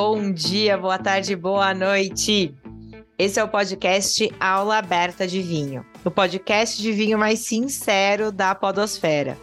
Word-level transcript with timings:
bom 0.00 0.30
dia, 0.30 0.78
boa 0.78 0.96
tarde, 0.96 1.34
boa 1.34 1.74
noite. 1.74 2.54
Esse 3.18 3.40
é 3.40 3.42
o 3.42 3.48
podcast 3.48 4.32
Aula 4.38 4.78
Aberta 4.78 5.26
de 5.26 5.42
Vinho, 5.42 5.84
o 6.04 6.10
podcast 6.10 6.80
de 6.80 6.92
vinho 6.92 7.18
mais 7.18 7.40
sincero 7.40 8.30
da 8.30 8.54
Podosfera. 8.54 9.36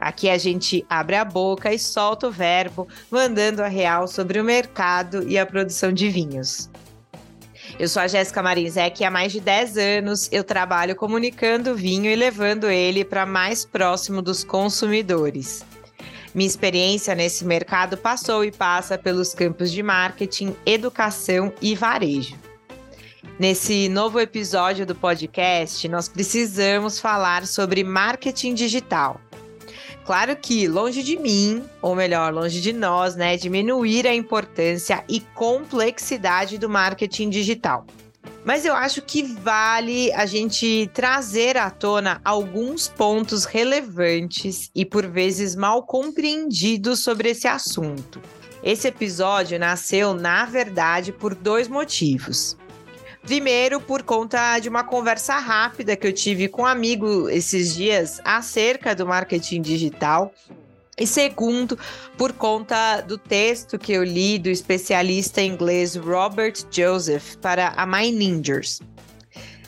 Aqui 0.00 0.28
a 0.28 0.36
gente 0.36 0.84
abre 0.90 1.14
a 1.14 1.24
boca 1.24 1.72
e 1.72 1.78
solta 1.78 2.26
o 2.26 2.32
verbo, 2.32 2.88
mandando 3.08 3.62
a 3.62 3.68
real 3.68 4.08
sobre 4.08 4.40
o 4.40 4.44
mercado 4.44 5.22
e 5.28 5.38
a 5.38 5.46
produção 5.46 5.92
de 5.92 6.08
vinhos. 6.08 6.68
Eu 7.78 7.88
sou 7.88 8.02
a 8.02 8.08
Jéssica 8.08 8.42
Marinzec 8.42 9.00
e 9.00 9.04
há 9.04 9.10
mais 9.10 9.30
de 9.30 9.38
10 9.38 9.76
anos 9.76 10.28
eu 10.32 10.42
trabalho 10.42 10.96
comunicando 10.96 11.76
vinho 11.76 12.10
e 12.10 12.16
levando 12.16 12.68
ele 12.68 13.04
para 13.04 13.24
mais 13.24 13.64
próximo 13.64 14.20
dos 14.20 14.42
consumidores. 14.42 15.64
Minha 16.34 16.46
experiência 16.46 17.14
nesse 17.14 17.44
mercado 17.44 17.96
passou 17.96 18.42
e 18.42 18.50
passa 18.50 18.96
pelos 18.96 19.34
campos 19.34 19.70
de 19.70 19.82
marketing, 19.82 20.56
educação 20.64 21.52
e 21.60 21.74
varejo. 21.74 22.36
Nesse 23.38 23.88
novo 23.88 24.18
episódio 24.18 24.86
do 24.86 24.94
podcast, 24.94 25.86
nós 25.88 26.08
precisamos 26.08 26.98
falar 26.98 27.46
sobre 27.46 27.84
marketing 27.84 28.54
digital. 28.54 29.20
Claro 30.04 30.34
que 30.34 30.66
longe 30.66 31.02
de 31.02 31.18
mim, 31.18 31.62
ou 31.80 31.94
melhor, 31.94 32.32
longe 32.32 32.60
de 32.60 32.72
nós, 32.72 33.14
né, 33.14 33.36
diminuir 33.36 34.06
a 34.06 34.14
importância 34.14 35.04
e 35.08 35.20
complexidade 35.20 36.56
do 36.56 36.68
marketing 36.68 37.28
digital. 37.28 37.86
Mas 38.44 38.64
eu 38.64 38.74
acho 38.74 39.02
que 39.02 39.22
vale 39.22 40.12
a 40.12 40.26
gente 40.26 40.90
trazer 40.92 41.56
à 41.56 41.70
tona 41.70 42.20
alguns 42.24 42.88
pontos 42.88 43.44
relevantes 43.44 44.70
e 44.74 44.84
por 44.84 45.06
vezes 45.06 45.54
mal 45.54 45.84
compreendidos 45.84 47.00
sobre 47.00 47.30
esse 47.30 47.46
assunto. 47.46 48.20
Esse 48.62 48.88
episódio 48.88 49.58
nasceu, 49.58 50.14
na 50.14 50.44
verdade, 50.44 51.12
por 51.12 51.34
dois 51.34 51.68
motivos. 51.68 52.56
Primeiro, 53.22 53.80
por 53.80 54.02
conta 54.02 54.58
de 54.58 54.68
uma 54.68 54.82
conversa 54.82 55.38
rápida 55.38 55.96
que 55.96 56.06
eu 56.06 56.12
tive 56.12 56.48
com 56.48 56.62
um 56.62 56.66
amigo 56.66 57.28
esses 57.28 57.74
dias 57.74 58.20
acerca 58.24 58.94
do 58.94 59.06
marketing 59.06 59.62
digital. 59.62 60.32
E 60.98 61.06
segundo, 61.06 61.78
por 62.18 62.34
conta 62.34 63.00
do 63.00 63.16
texto 63.16 63.78
que 63.78 63.92
eu 63.92 64.04
li 64.04 64.38
do 64.38 64.50
especialista 64.50 65.40
inglês 65.40 65.96
Robert 65.96 66.54
Joseph 66.70 67.36
para 67.36 67.68
a 67.68 67.86
My 67.86 68.12
Ninjas. 68.12 68.78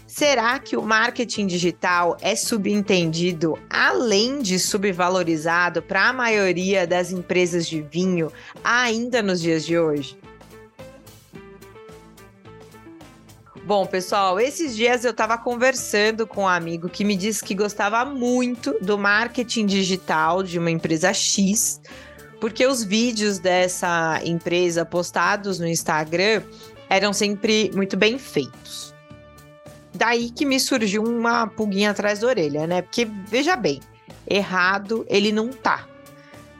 Será 0.07 0.59
que 0.59 0.77
o 0.77 0.83
marketing 0.83 1.47
digital 1.47 2.17
é 2.21 2.37
subentendido, 2.37 3.59
além 3.69 4.41
de 4.41 4.61
subvalorizado 4.61 5.83
para 5.83 6.09
a 6.09 6.13
maioria 6.13 6.87
das 6.87 7.11
empresas 7.11 7.67
de 7.67 7.81
vinho 7.81 8.31
ainda 8.63 9.23
nos 9.23 9.41
dias 9.41 9.65
de 9.65 9.77
hoje? 9.77 10.17
Bom, 13.67 13.87
pessoal, 13.87 14.39
esses 14.39 14.77
dias 14.77 15.07
eu 15.07 15.13
estava 15.13 15.39
conversando 15.39 16.27
com 16.27 16.43
um 16.43 16.49
amigo 16.49 16.87
que 16.87 17.03
me 17.03 17.17
disse 17.17 17.43
que 17.43 17.55
gostava 17.55 18.05
muito 18.05 18.77
do 18.83 18.99
marketing 18.99 19.65
digital 19.65 20.43
de 20.43 20.59
uma 20.59 20.71
empresa 20.71 21.15
X, 21.15 21.81
porque 22.43 22.67
os 22.67 22.85
vídeos 22.85 23.39
dessa 23.39 24.21
empresa 24.23 24.85
postados 24.85 25.59
no 25.59 25.67
Instagram 25.67 26.43
eram 26.91 27.15
sempre 27.15 27.71
muito 27.75 27.97
bem 27.97 28.19
feitos. 28.19 28.95
Daí 29.95 30.29
que 30.29 30.45
me 30.45 30.61
surgiu 30.61 31.03
uma 31.03 31.47
pulguinha 31.47 31.93
atrás 31.93 32.19
da 32.19 32.27
orelha, 32.27 32.67
né? 32.67 32.83
Porque 32.83 33.07
veja 33.27 33.57
bem, 33.57 33.81
errado 34.29 35.07
ele 35.09 35.33
não 35.33 35.49
tá. 35.49 35.89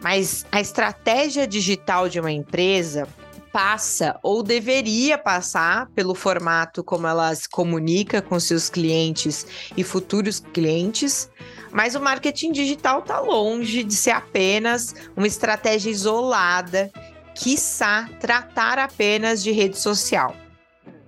Mas 0.03 0.47
a 0.51 0.59
estratégia 0.59 1.47
digital 1.47 2.09
de 2.09 2.19
uma 2.19 2.33
empresa 2.33 3.07
passa 3.55 4.19
ou 4.21 4.43
deveria 4.43 5.17
passar 5.17 5.87
pelo 5.95 6.13
formato 6.13 6.83
como 6.83 7.07
ela 7.07 7.33
se 7.33 7.49
comunica 7.49 8.21
com 8.21 8.41
seus 8.41 8.69
clientes 8.69 9.47
e 9.77 9.85
futuros 9.85 10.41
clientes, 10.41 11.31
mas 11.71 11.95
o 11.95 12.01
marketing 12.01 12.51
digital 12.51 12.99
está 12.99 13.21
longe 13.21 13.85
de 13.85 13.95
ser 13.95 14.11
apenas 14.11 14.93
uma 15.17 15.29
estratégia 15.29 15.89
isolada, 15.89 16.91
quiçá 17.33 18.11
tratar 18.19 18.77
apenas 18.77 19.41
de 19.41 19.53
rede 19.53 19.79
social. 19.79 20.35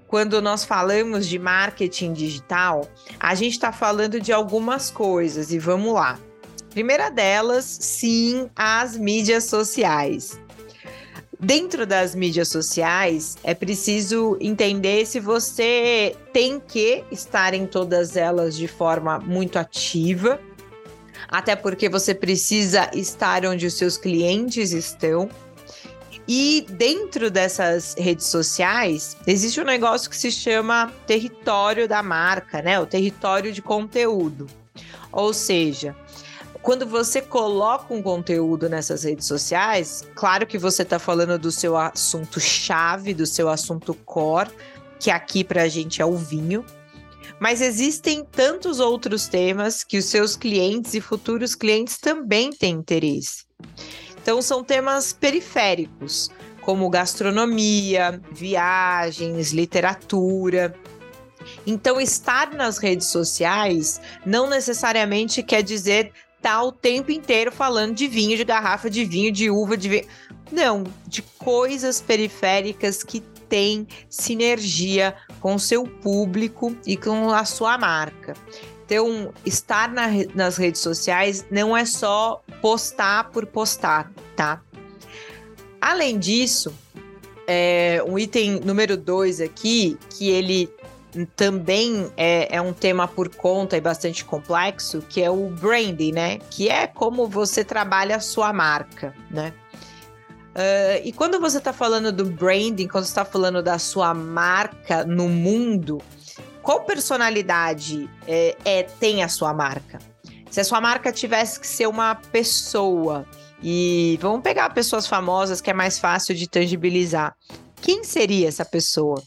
Quando 0.06 0.40
nós 0.40 0.64
falamos 0.64 1.26
de 1.26 1.40
marketing 1.40 2.12
digital, 2.12 2.88
a 3.18 3.34
gente 3.34 3.54
está 3.54 3.72
falando 3.72 4.20
de 4.20 4.32
algumas 4.32 4.88
coisas 4.88 5.50
e 5.50 5.58
vamos 5.58 5.92
lá. 5.92 6.16
Primeira 6.70 7.10
delas, 7.10 7.64
sim, 7.64 8.48
as 8.54 8.96
mídias 8.96 9.46
sociais. 9.46 10.38
Dentro 11.38 11.86
das 11.86 12.14
mídias 12.14 12.48
sociais, 12.48 13.36
é 13.44 13.54
preciso 13.54 14.38
entender 14.40 15.04
se 15.04 15.20
você 15.20 16.16
tem 16.32 16.58
que 16.58 17.04
estar 17.12 17.52
em 17.52 17.66
todas 17.66 18.16
elas 18.16 18.56
de 18.56 18.66
forma 18.66 19.18
muito 19.18 19.58
ativa, 19.58 20.40
até 21.28 21.54
porque 21.54 21.90
você 21.90 22.14
precisa 22.14 22.90
estar 22.94 23.44
onde 23.44 23.66
os 23.66 23.74
seus 23.74 23.98
clientes 23.98 24.72
estão. 24.72 25.28
E 26.26 26.66
dentro 26.70 27.30
dessas 27.30 27.94
redes 27.98 28.26
sociais, 28.26 29.16
existe 29.26 29.60
um 29.60 29.64
negócio 29.64 30.08
que 30.08 30.16
se 30.16 30.32
chama 30.32 30.92
território 31.06 31.86
da 31.86 32.02
marca, 32.02 32.62
né? 32.62 32.80
O 32.80 32.86
território 32.86 33.52
de 33.52 33.60
conteúdo. 33.60 34.46
Ou 35.12 35.32
seja, 35.32 35.94
quando 36.66 36.84
você 36.84 37.22
coloca 37.22 37.94
um 37.94 38.02
conteúdo 38.02 38.68
nessas 38.68 39.04
redes 39.04 39.24
sociais, 39.24 40.02
claro 40.16 40.44
que 40.44 40.58
você 40.58 40.82
está 40.82 40.98
falando 40.98 41.38
do 41.38 41.52
seu 41.52 41.76
assunto 41.76 42.40
chave, 42.40 43.14
do 43.14 43.24
seu 43.24 43.48
assunto 43.48 43.94
core, 43.94 44.50
que 44.98 45.08
aqui 45.08 45.44
para 45.44 45.62
a 45.62 45.68
gente 45.68 46.02
é 46.02 46.04
o 46.04 46.16
vinho. 46.16 46.64
Mas 47.38 47.60
existem 47.60 48.24
tantos 48.24 48.80
outros 48.80 49.28
temas 49.28 49.84
que 49.84 49.96
os 49.96 50.06
seus 50.06 50.34
clientes 50.34 50.94
e 50.94 51.00
futuros 51.00 51.54
clientes 51.54 51.98
também 51.98 52.50
têm 52.50 52.74
interesse. 52.74 53.44
Então, 54.20 54.42
são 54.42 54.64
temas 54.64 55.12
periféricos, 55.12 56.30
como 56.62 56.90
gastronomia, 56.90 58.20
viagens, 58.32 59.52
literatura. 59.52 60.74
Então, 61.64 62.00
estar 62.00 62.52
nas 62.54 62.78
redes 62.78 63.06
sociais 63.06 64.00
não 64.24 64.50
necessariamente 64.50 65.44
quer 65.44 65.62
dizer 65.62 66.12
tá 66.46 66.62
o 66.62 66.70
tempo 66.70 67.10
inteiro 67.10 67.50
falando 67.50 67.92
de 67.92 68.06
vinho, 68.06 68.36
de 68.36 68.44
garrafa 68.44 68.88
de 68.88 69.04
vinho, 69.04 69.32
de 69.32 69.50
uva, 69.50 69.76
de 69.76 69.88
vinho. 69.88 70.06
Não, 70.52 70.84
de 71.04 71.20
coisas 71.20 72.00
periféricas 72.00 73.02
que 73.02 73.18
têm 73.48 73.84
sinergia 74.08 75.16
com 75.40 75.58
seu 75.58 75.82
público 75.82 76.76
e 76.86 76.96
com 76.96 77.30
a 77.30 77.44
sua 77.44 77.76
marca. 77.76 78.34
Então, 78.84 79.32
estar 79.44 79.92
na, 79.92 80.06
nas 80.36 80.56
redes 80.56 80.80
sociais 80.80 81.44
não 81.50 81.76
é 81.76 81.84
só 81.84 82.40
postar 82.62 83.30
por 83.30 83.44
postar, 83.44 84.12
tá? 84.36 84.62
Além 85.80 86.16
disso, 86.16 86.72
é, 87.44 88.00
um 88.06 88.16
item 88.16 88.60
número 88.60 88.96
dois 88.96 89.40
aqui, 89.40 89.98
que 90.10 90.30
ele 90.30 90.70
também 91.24 92.10
é, 92.16 92.56
é, 92.56 92.60
um 92.60 92.72
tema 92.72 93.08
por 93.08 93.34
conta 93.34 93.76
e 93.76 93.80
bastante 93.80 94.24
complexo, 94.24 95.00
que 95.00 95.22
é 95.22 95.30
o 95.30 95.48
branding, 95.48 96.12
né? 96.12 96.38
Que 96.50 96.68
é 96.68 96.86
como 96.86 97.26
você 97.26 97.64
trabalha 97.64 98.16
a 98.16 98.20
sua 98.20 98.52
marca, 98.52 99.14
né? 99.30 99.52
Uh, 100.56 101.00
e 101.04 101.12
quando 101.12 101.38
você 101.38 101.58
está 101.58 101.72
falando 101.72 102.10
do 102.10 102.24
branding, 102.24 102.88
quando 102.88 103.04
está 103.04 103.24
falando 103.24 103.62
da 103.62 103.78
sua 103.78 104.14
marca 104.14 105.04
no 105.04 105.28
mundo, 105.28 106.00
qual 106.62 106.80
personalidade 106.80 108.08
é, 108.26 108.56
é, 108.64 108.82
tem 108.82 109.22
a 109.22 109.28
sua 109.28 109.52
marca? 109.52 109.98
Se 110.50 110.60
a 110.60 110.64
sua 110.64 110.80
marca 110.80 111.12
tivesse 111.12 111.60
que 111.60 111.66
ser 111.66 111.86
uma 111.86 112.14
pessoa, 112.14 113.26
e 113.62 114.18
vamos 114.20 114.42
pegar 114.42 114.70
pessoas 114.70 115.06
famosas 115.06 115.60
que 115.60 115.70
é 115.70 115.74
mais 115.74 115.98
fácil 115.98 116.34
de 116.34 116.48
tangibilizar. 116.48 117.34
Quem 117.80 118.04
seria 118.04 118.48
essa 118.48 118.64
pessoa? 118.64 119.22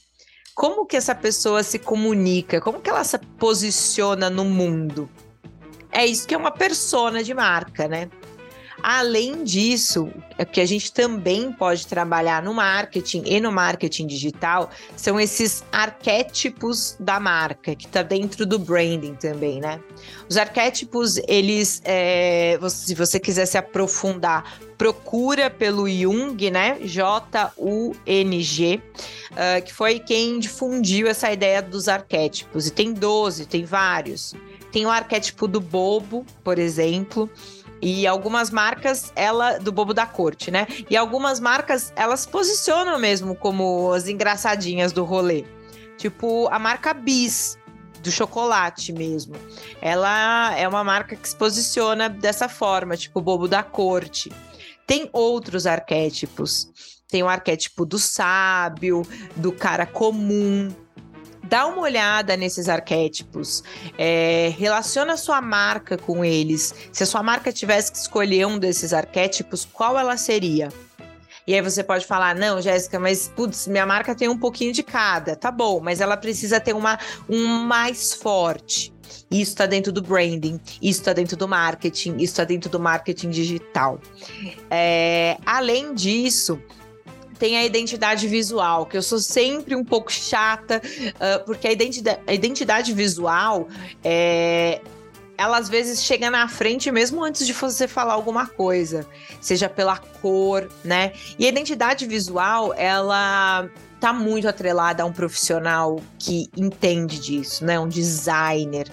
Como 0.59 0.85
que 0.85 0.97
essa 0.97 1.15
pessoa 1.15 1.63
se 1.63 1.79
comunica, 1.79 2.59
como 2.59 2.81
que 2.81 2.89
ela 2.89 3.05
se 3.05 3.17
posiciona 3.17 4.29
no 4.29 4.43
mundo. 4.43 5.09
É 5.89 6.05
isso 6.05 6.27
que 6.27 6.35
é 6.35 6.37
uma 6.37 6.51
persona 6.51 7.23
de 7.23 7.33
marca, 7.33 7.87
né? 7.87 8.09
Além 8.83 9.45
disso, 9.45 10.11
o 10.37 10.45
que 10.45 10.59
a 10.59 10.65
gente 10.65 10.91
também 10.91 11.53
pode 11.53 11.87
trabalhar 11.87 12.43
no 12.43 12.53
marketing 12.53 13.23
e 13.25 13.39
no 13.39 13.53
marketing 13.53 14.05
digital 14.05 14.69
são 14.97 15.17
esses 15.17 15.63
arquétipos 15.71 16.97
da 16.99 17.21
marca, 17.21 17.73
que 17.73 17.85
está 17.85 18.03
dentro 18.03 18.45
do 18.45 18.59
branding 18.59 19.15
também, 19.15 19.61
né? 19.61 19.79
Os 20.29 20.35
arquétipos, 20.35 21.21
eles, 21.25 21.81
é, 21.85 22.59
se 22.69 22.93
você 22.95 23.17
quiser 23.17 23.45
se 23.45 23.57
aprofundar, 23.57 24.59
procura 24.79 25.49
pelo 25.49 25.89
Jung, 25.89 26.49
né? 26.49 26.79
J-U-N-G, 26.79 27.21
uh, 29.31 29.61
que 29.63 29.73
foi 29.73 29.99
quem 29.99 30.39
difundiu 30.39 31.05
essa 31.09 31.29
ideia 31.29 31.61
dos 31.61 31.89
arquétipos. 31.89 32.67
E 32.67 32.71
tem 32.71 32.93
12, 32.93 33.45
tem 33.45 33.65
vários. 33.65 34.33
Tem 34.71 34.85
o 34.85 34.89
arquétipo 34.89 35.49
do 35.49 35.59
bobo, 35.59 36.25
por 36.45 36.57
exemplo. 36.57 37.29
E 37.81 38.07
algumas 38.07 38.49
marcas, 38.49 39.11
ela 39.17 39.57
do 39.57 39.69
bobo 39.71 39.93
da 39.93 40.05
corte, 40.05 40.49
né? 40.49 40.65
E 40.89 40.95
algumas 40.95 41.41
marcas, 41.41 41.91
elas 41.95 42.25
posicionam 42.25 42.97
mesmo 42.97 43.35
como 43.35 43.91
as 43.91 44.07
engraçadinhas 44.07 44.93
do 44.93 45.03
rolê. 45.03 45.43
Tipo 45.97 46.47
a 46.49 46.57
marca 46.57 46.93
Bis, 46.93 47.59
do 48.01 48.09
chocolate 48.09 48.93
mesmo. 48.93 49.35
Ela 49.81 50.57
é 50.57 50.65
uma 50.65 50.85
marca 50.85 51.17
que 51.17 51.27
se 51.27 51.35
posiciona 51.35 52.07
dessa 52.07 52.47
forma, 52.47 52.95
tipo 52.95 53.19
bobo 53.19 53.45
da 53.45 53.61
corte. 53.61 54.31
Tem 54.89 55.07
outros 55.13 55.67
arquétipos. 55.67 56.67
Tem 57.07 57.21
o 57.21 57.27
arquétipo 57.27 57.85
do 57.85 57.99
sábio, 57.99 59.03
do 59.35 59.51
cara 59.51 59.85
comum, 59.85 60.73
dá 61.43 61.67
uma 61.67 61.81
olhada 61.81 62.35
nesses 62.35 62.67
arquétipos, 62.67 63.63
é, 63.99 64.51
relaciona 64.57 65.13
a 65.13 65.17
sua 65.17 65.41
marca 65.41 65.95
com 65.95 66.25
eles. 66.25 66.73
Se 66.91 67.03
a 67.03 67.05
sua 67.05 67.21
marca 67.21 67.51
tivesse 67.51 67.91
que 67.91 67.99
escolher 67.99 68.47
um 68.47 68.57
desses 68.57 68.91
arquétipos, 68.91 69.63
qual 69.63 69.97
ela 69.97 70.17
seria? 70.17 70.69
E 71.47 71.55
aí 71.55 71.61
você 71.61 71.83
pode 71.83 72.05
falar, 72.05 72.35
não, 72.35 72.61
Jéssica, 72.61 72.99
mas 72.99 73.27
putz, 73.35 73.67
minha 73.67 73.85
marca 73.85 74.13
tem 74.15 74.27
um 74.27 74.37
pouquinho 74.37 74.71
de 74.71 74.83
cada. 74.83 75.35
Tá 75.35 75.51
bom, 75.51 75.79
mas 75.79 76.01
ela 76.01 76.17
precisa 76.17 76.59
ter 76.59 76.73
uma, 76.73 76.99
um 77.27 77.47
mais 77.63 78.13
forte. 78.13 78.93
Isso 79.31 79.51
está 79.51 79.65
dentro 79.65 79.91
do 79.91 80.01
branding, 80.01 80.59
isso 80.81 80.99
está 80.99 81.13
dentro 81.13 81.35
do 81.35 81.47
marketing, 81.47 82.15
isso 82.15 82.33
está 82.33 82.43
dentro 82.43 82.69
do 82.69 82.79
marketing 82.79 83.29
digital. 83.29 83.99
É, 84.69 85.37
além 85.45 85.93
disso, 85.93 86.59
tem 87.39 87.57
a 87.57 87.65
identidade 87.65 88.27
visual, 88.27 88.85
que 88.85 88.97
eu 88.97 89.01
sou 89.01 89.17
sempre 89.19 89.75
um 89.75 89.83
pouco 89.83 90.11
chata, 90.11 90.81
uh, 90.81 91.45
porque 91.45 91.67
a 91.67 91.71
identidade, 91.71 92.19
a 92.27 92.33
identidade 92.33 92.93
visual 92.93 93.67
é, 94.03 94.81
ela 95.39 95.57
às 95.57 95.69
vezes 95.69 96.03
chega 96.03 96.29
na 96.29 96.49
frente 96.49 96.91
mesmo 96.91 97.23
antes 97.23 97.47
de 97.47 97.53
você 97.53 97.87
falar 97.87 98.13
alguma 98.13 98.45
coisa, 98.45 99.07
seja 99.39 99.69
pela 99.69 99.97
cor, 99.97 100.69
né? 100.83 101.13
E 101.39 101.45
a 101.45 101.49
identidade 101.49 102.05
visual, 102.05 102.73
ela 102.75 103.69
tá 104.01 104.11
muito 104.11 104.49
atrelada 104.49 105.01
a 105.01 105.05
um 105.05 105.13
profissional 105.13 106.01
que 106.17 106.49
entende 106.57 107.19
disso, 107.19 107.63
né? 107.63 107.79
Um 107.79 107.87
designer. 107.87 108.91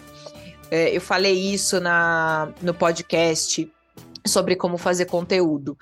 É, 0.70 0.96
eu 0.96 1.00
falei 1.00 1.34
isso 1.34 1.80
na, 1.80 2.48
no 2.62 2.72
podcast 2.72 3.68
sobre 4.26 4.56
como 4.56 4.76
fazer 4.76 5.06
conteúdo. 5.06 5.76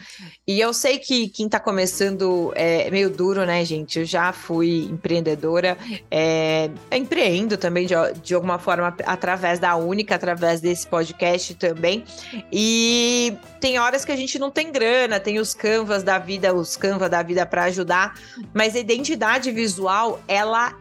E 0.47 0.61
eu 0.61 0.73
sei 0.73 0.99
que 0.99 1.29
quem 1.29 1.47
está 1.47 1.61
começando 1.61 2.53
é 2.55 2.91
meio 2.91 3.11
duro, 3.11 3.45
né, 3.45 3.65
gente? 3.65 4.01
Eu 4.01 4.05
já 4.05 4.33
fui 4.33 4.85
empreendedora, 4.91 5.77
é, 6.11 6.71
empreendo 6.93 7.57
também 7.57 7.87
de, 7.87 7.95
de 8.23 8.35
alguma 8.35 8.59
forma 8.59 8.95
através 9.05 9.59
da 9.59 9.77
Única, 9.77 10.15
através 10.15 10.61
desse 10.61 10.87
podcast 10.87 11.55
também. 11.55 12.05
E 12.53 13.37
tem 13.61 13.79
horas 13.79 14.05
que 14.05 14.13
a 14.13 14.17
gente 14.17 14.39
não 14.39 14.51
tem 14.51 14.71
grana, 14.71 15.19
tem 15.21 15.39
os 15.39 15.55
canvas 15.55 16.03
da 16.03 16.19
vida, 16.19 16.55
os 16.55 16.77
canvas 16.77 17.11
da 17.11 17.23
vida 17.23 17.47
para 17.47 17.65
ajudar, 17.65 18.19
mas 18.53 18.77
a 18.77 18.79
identidade 18.79 19.51
visual, 19.51 20.21
ela 20.29 20.75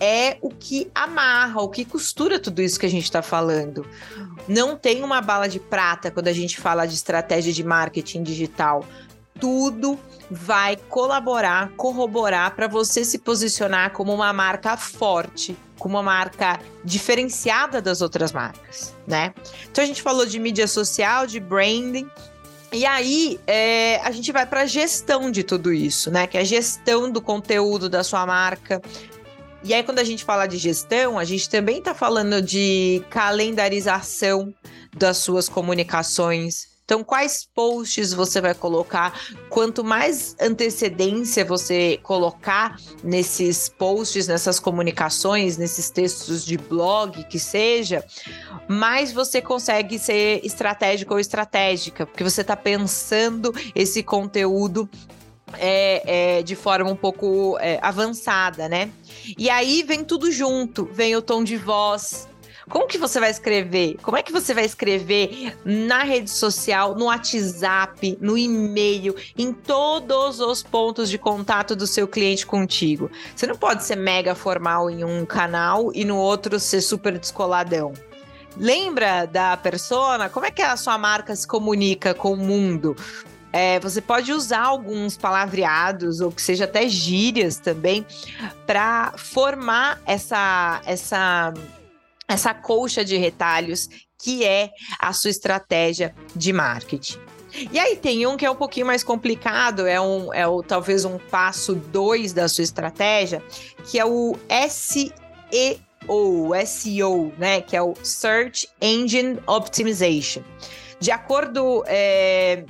é 0.00 0.38
o 0.40 0.50
que 0.50 0.90
amarra, 0.94 1.60
o 1.60 1.68
que 1.68 1.84
costura 1.84 2.38
tudo 2.38 2.62
isso 2.62 2.78
que 2.78 2.86
a 2.86 2.90
gente 2.90 3.04
está 3.04 3.22
falando. 3.22 3.86
Não 4.46 4.76
tem 4.76 5.02
uma 5.02 5.20
bala 5.20 5.48
de 5.48 5.58
prata 5.58 6.10
quando 6.10 6.28
a 6.28 6.32
gente 6.32 6.60
fala 6.60 6.86
de 6.86 6.94
estratégia 6.94 7.52
de 7.52 7.64
marketing 7.64 8.22
digital. 8.22 8.84
Tudo 9.40 9.98
vai 10.30 10.76
colaborar, 10.76 11.70
corroborar 11.76 12.54
para 12.54 12.66
você 12.66 13.04
se 13.04 13.18
posicionar 13.18 13.92
como 13.92 14.12
uma 14.12 14.32
marca 14.32 14.76
forte, 14.76 15.56
como 15.78 15.96
uma 15.96 16.02
marca 16.02 16.58
diferenciada 16.84 17.80
das 17.80 18.02
outras 18.02 18.32
marcas, 18.32 18.94
né? 19.06 19.32
Então 19.70 19.82
a 19.82 19.86
gente 19.86 20.02
falou 20.02 20.26
de 20.26 20.38
mídia 20.38 20.66
social, 20.66 21.26
de 21.26 21.40
branding, 21.40 22.08
e 22.70 22.84
aí, 22.84 23.40
é, 23.46 23.98
a 24.04 24.10
gente 24.10 24.30
vai 24.30 24.44
para 24.44 24.62
a 24.62 24.66
gestão 24.66 25.30
de 25.30 25.42
tudo 25.42 25.72
isso, 25.72 26.10
né? 26.10 26.26
Que 26.26 26.36
é 26.36 26.42
a 26.42 26.44
gestão 26.44 27.10
do 27.10 27.20
conteúdo 27.20 27.88
da 27.88 28.04
sua 28.04 28.26
marca, 28.26 28.82
e 29.64 29.74
aí, 29.74 29.82
quando 29.82 29.98
a 29.98 30.04
gente 30.04 30.24
fala 30.24 30.46
de 30.46 30.56
gestão, 30.56 31.18
a 31.18 31.24
gente 31.24 31.48
também 31.50 31.78
está 31.78 31.94
falando 31.94 32.40
de 32.40 33.02
calendarização 33.10 34.54
das 34.96 35.18
suas 35.18 35.48
comunicações. 35.48 36.78
Então, 36.84 37.04
quais 37.04 37.46
posts 37.54 38.14
você 38.14 38.40
vai 38.40 38.54
colocar? 38.54 39.12
Quanto 39.50 39.84
mais 39.84 40.34
antecedência 40.40 41.44
você 41.44 41.98
colocar 42.02 42.80
nesses 43.04 43.68
posts, 43.68 44.26
nessas 44.26 44.58
comunicações, 44.58 45.58
nesses 45.58 45.90
textos 45.90 46.46
de 46.46 46.56
blog 46.56 47.24
que 47.24 47.38
seja, 47.38 48.02
mais 48.66 49.12
você 49.12 49.42
consegue 49.42 49.98
ser 49.98 50.40
estratégico 50.42 51.12
ou 51.12 51.20
estratégica, 51.20 52.06
porque 52.06 52.24
você 52.24 52.40
está 52.40 52.56
pensando 52.56 53.52
esse 53.74 54.02
conteúdo 54.02 54.88
é, 55.54 56.38
é, 56.38 56.42
de 56.42 56.54
forma 56.54 56.90
um 56.90 56.96
pouco 56.96 57.56
é, 57.60 57.78
avançada, 57.82 58.68
né? 58.68 58.90
E 59.36 59.48
aí 59.48 59.82
vem 59.82 60.04
tudo 60.04 60.30
junto, 60.30 60.88
vem 60.92 61.16
o 61.16 61.22
tom 61.22 61.42
de 61.44 61.56
voz. 61.56 62.28
Como 62.68 62.86
que 62.86 62.98
você 62.98 63.18
vai 63.18 63.30
escrever? 63.30 63.96
Como 64.02 64.16
é 64.16 64.22
que 64.22 64.30
você 64.30 64.52
vai 64.52 64.64
escrever 64.64 65.56
na 65.64 66.02
rede 66.02 66.30
social, 66.30 66.94
no 66.94 67.06
WhatsApp, 67.06 68.18
no 68.20 68.36
e-mail, 68.36 69.16
em 69.36 69.52
todos 69.54 70.38
os 70.38 70.62
pontos 70.62 71.08
de 71.08 71.16
contato 71.16 71.74
do 71.74 71.86
seu 71.86 72.06
cliente 72.06 72.44
contigo? 72.44 73.10
Você 73.34 73.46
não 73.46 73.56
pode 73.56 73.84
ser 73.84 73.96
mega 73.96 74.34
formal 74.34 74.90
em 74.90 75.02
um 75.02 75.24
canal 75.24 75.90
e 75.94 76.04
no 76.04 76.18
outro 76.18 76.60
ser 76.60 76.82
super 76.82 77.18
descoladão. 77.18 77.94
Lembra 78.56 79.24
da 79.24 79.56
persona? 79.56 80.28
Como 80.28 80.44
é 80.44 80.50
que 80.50 80.60
a 80.60 80.76
sua 80.76 80.98
marca 80.98 81.34
se 81.34 81.46
comunica 81.46 82.12
com 82.12 82.32
o 82.32 82.36
mundo? 82.36 82.94
É, 83.52 83.80
você 83.80 84.00
pode 84.00 84.32
usar 84.32 84.60
alguns 84.60 85.16
palavreados 85.16 86.20
ou 86.20 86.30
que 86.30 86.42
seja 86.42 86.64
até 86.64 86.88
gírias 86.88 87.58
também 87.58 88.06
para 88.66 89.14
formar 89.16 90.00
essa 90.04 90.82
essa 90.84 91.54
essa 92.26 92.52
colcha 92.52 93.04
de 93.04 93.16
retalhos 93.16 93.88
que 94.18 94.44
é 94.44 94.70
a 94.98 95.12
sua 95.12 95.30
estratégia 95.30 96.14
de 96.34 96.52
marketing. 96.52 97.18
E 97.72 97.78
aí 97.78 97.96
tem 97.96 98.26
um 98.26 98.36
que 98.36 98.44
é 98.44 98.50
um 98.50 98.54
pouquinho 98.54 98.86
mais 98.86 99.02
complicado, 99.02 99.86
é 99.86 100.00
um 100.00 100.32
é 100.34 100.46
o, 100.46 100.62
talvez 100.62 101.04
um 101.04 101.18
passo 101.18 101.74
dois 101.74 102.32
da 102.32 102.46
sua 102.48 102.62
estratégia, 102.62 103.42
que 103.86 103.98
é 103.98 104.04
o 104.04 104.36
SEO, 104.68 105.12
SEO, 106.66 107.32
né? 107.38 107.62
Que 107.62 107.76
é 107.76 107.82
o 107.82 107.94
Search 108.02 108.68
Engine 108.80 109.38
Optimization. 109.46 110.42
De 111.00 111.10
acordo 111.10 111.84
é, 111.86 112.64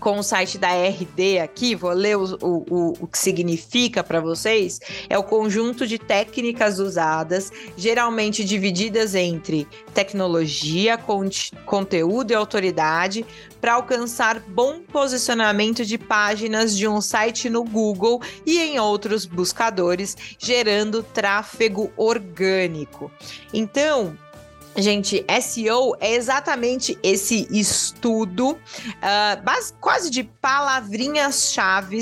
com 0.00 0.18
o 0.18 0.22
site 0.22 0.58
da 0.58 0.68
RD 0.68 1.38
aqui, 1.38 1.74
vou 1.74 1.92
ler 1.92 2.16
o, 2.16 2.36
o, 2.42 2.92
o 3.00 3.06
que 3.06 3.18
significa 3.18 4.02
para 4.02 4.20
vocês, 4.20 4.80
é 5.08 5.18
o 5.18 5.22
conjunto 5.22 5.86
de 5.86 5.98
técnicas 5.98 6.78
usadas, 6.78 7.52
geralmente 7.76 8.44
divididas 8.44 9.14
entre 9.14 9.66
tecnologia, 9.92 10.98
conteúdo 11.64 12.30
e 12.30 12.34
autoridade, 12.34 13.24
para 13.60 13.74
alcançar 13.74 14.40
bom 14.40 14.80
posicionamento 14.80 15.86
de 15.86 15.96
páginas 15.96 16.76
de 16.76 16.86
um 16.86 17.00
site 17.00 17.48
no 17.48 17.64
Google 17.64 18.20
e 18.44 18.60
em 18.60 18.78
outros 18.78 19.24
buscadores, 19.24 20.16
gerando 20.38 21.02
tráfego 21.02 21.90
orgânico. 21.96 23.10
Então, 23.54 24.18
Gente, 24.76 25.24
SEO 25.40 25.94
é 26.00 26.14
exatamente 26.14 26.98
esse 27.00 27.46
estudo, 27.50 28.52
uh, 28.52 29.72
quase 29.80 30.10
de 30.10 30.24
palavrinhas-chave 30.24 31.94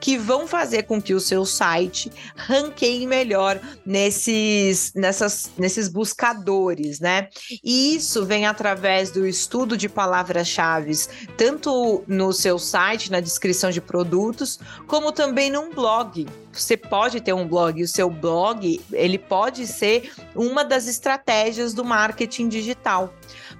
que 0.00 0.18
vão 0.18 0.46
fazer 0.46 0.82
com 0.84 1.00
que 1.00 1.14
o 1.14 1.20
seu 1.20 1.44
site 1.44 2.10
ranqueie 2.34 3.06
melhor 3.06 3.60
nesses, 3.84 4.92
nessas, 4.94 5.50
nesses 5.56 5.88
buscadores, 5.88 6.98
né? 6.98 7.28
E 7.62 7.94
isso 7.94 8.26
vem 8.26 8.44
através 8.44 9.10
do 9.12 9.26
estudo 9.26 9.76
de 9.76 9.88
palavras-chave, 9.88 10.92
tanto 11.36 12.02
no 12.08 12.32
seu 12.32 12.58
site, 12.58 13.10
na 13.10 13.20
descrição 13.20 13.70
de 13.70 13.80
produtos, 13.80 14.58
como 14.86 15.12
também 15.12 15.50
num 15.50 15.70
blog 15.70 16.26
você 16.60 16.76
pode 16.76 17.20
ter 17.20 17.32
um 17.34 17.46
blog, 17.46 17.82
o 17.82 17.88
seu 17.88 18.08
blog, 18.08 18.80
ele 18.92 19.18
pode 19.18 19.66
ser 19.66 20.10
uma 20.34 20.64
das 20.64 20.86
estratégias 20.86 21.74
do 21.74 21.84
marketing 21.84 22.15
digital. 22.24 23.12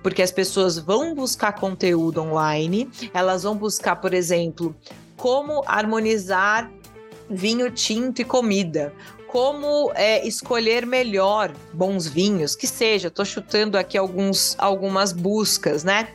Porque 0.02 0.22
as 0.22 0.30
pessoas 0.30 0.78
vão 0.78 1.14
buscar 1.14 1.52
conteúdo 1.52 2.22
online, 2.22 2.88
elas 3.12 3.42
vão 3.42 3.56
buscar, 3.56 3.96
por 3.96 4.14
exemplo, 4.14 4.75
como 5.16 5.64
harmonizar 5.66 6.70
vinho 7.28 7.70
tinto 7.72 8.22
e 8.22 8.25
comida, 8.25 8.92
como 9.26 9.90
é, 9.94 10.26
escolher 10.26 10.86
melhor 10.86 11.52
bons 11.72 12.06
vinhos, 12.06 12.54
que 12.54 12.66
seja, 12.66 13.08
estou 13.08 13.25
chutando 13.25 13.76
aqui 13.76 13.98
alguns, 13.98 14.54
algumas 14.58 15.12
buscas, 15.12 15.82
né? 15.82 16.08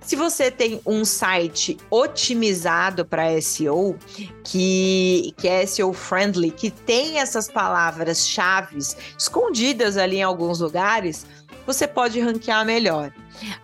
Se 0.00 0.16
você 0.16 0.50
tem 0.50 0.82
um 0.84 1.02
site 1.02 1.78
otimizado 1.90 3.06
para 3.06 3.40
SEO, 3.40 3.96
que, 4.44 5.32
que 5.38 5.48
é 5.48 5.64
SEO 5.64 5.94
friendly, 5.94 6.50
que 6.50 6.70
tem 6.70 7.18
essas 7.20 7.50
palavras-chave 7.50 8.76
escondidas 9.18 9.96
ali 9.96 10.16
em 10.16 10.22
alguns 10.22 10.60
lugares, 10.60 11.26
você 11.66 11.86
pode 11.86 12.20
ranquear 12.20 12.64
melhor. 12.64 13.12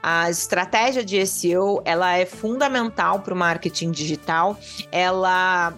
A 0.02 0.28
estratégia 0.30 1.04
de 1.04 1.24
SEO, 1.26 1.82
ela 1.84 2.16
é 2.16 2.26
fundamental 2.26 3.20
para 3.20 3.34
o 3.34 3.36
marketing 3.36 3.90
digital. 3.90 4.58
Ela 4.90 5.74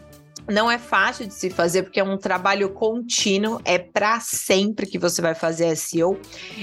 não 0.49 0.71
é 0.71 0.79
fácil 0.79 1.27
de 1.27 1.35
se 1.35 1.51
fazer 1.51 1.85
porque 1.85 2.01
é 2.01 2.05
um 2.05 2.17
trabalho 2.17 2.71
contínuo, 2.71 3.61
é 3.65 3.79
para 3.79 4.19
sempre 4.21 4.87
que 4.87 4.99
você 4.99 5.23
vai 5.23 5.35
fazer 5.35 5.77
SEO. 5.77 6.13
Uh, 6.13 6.19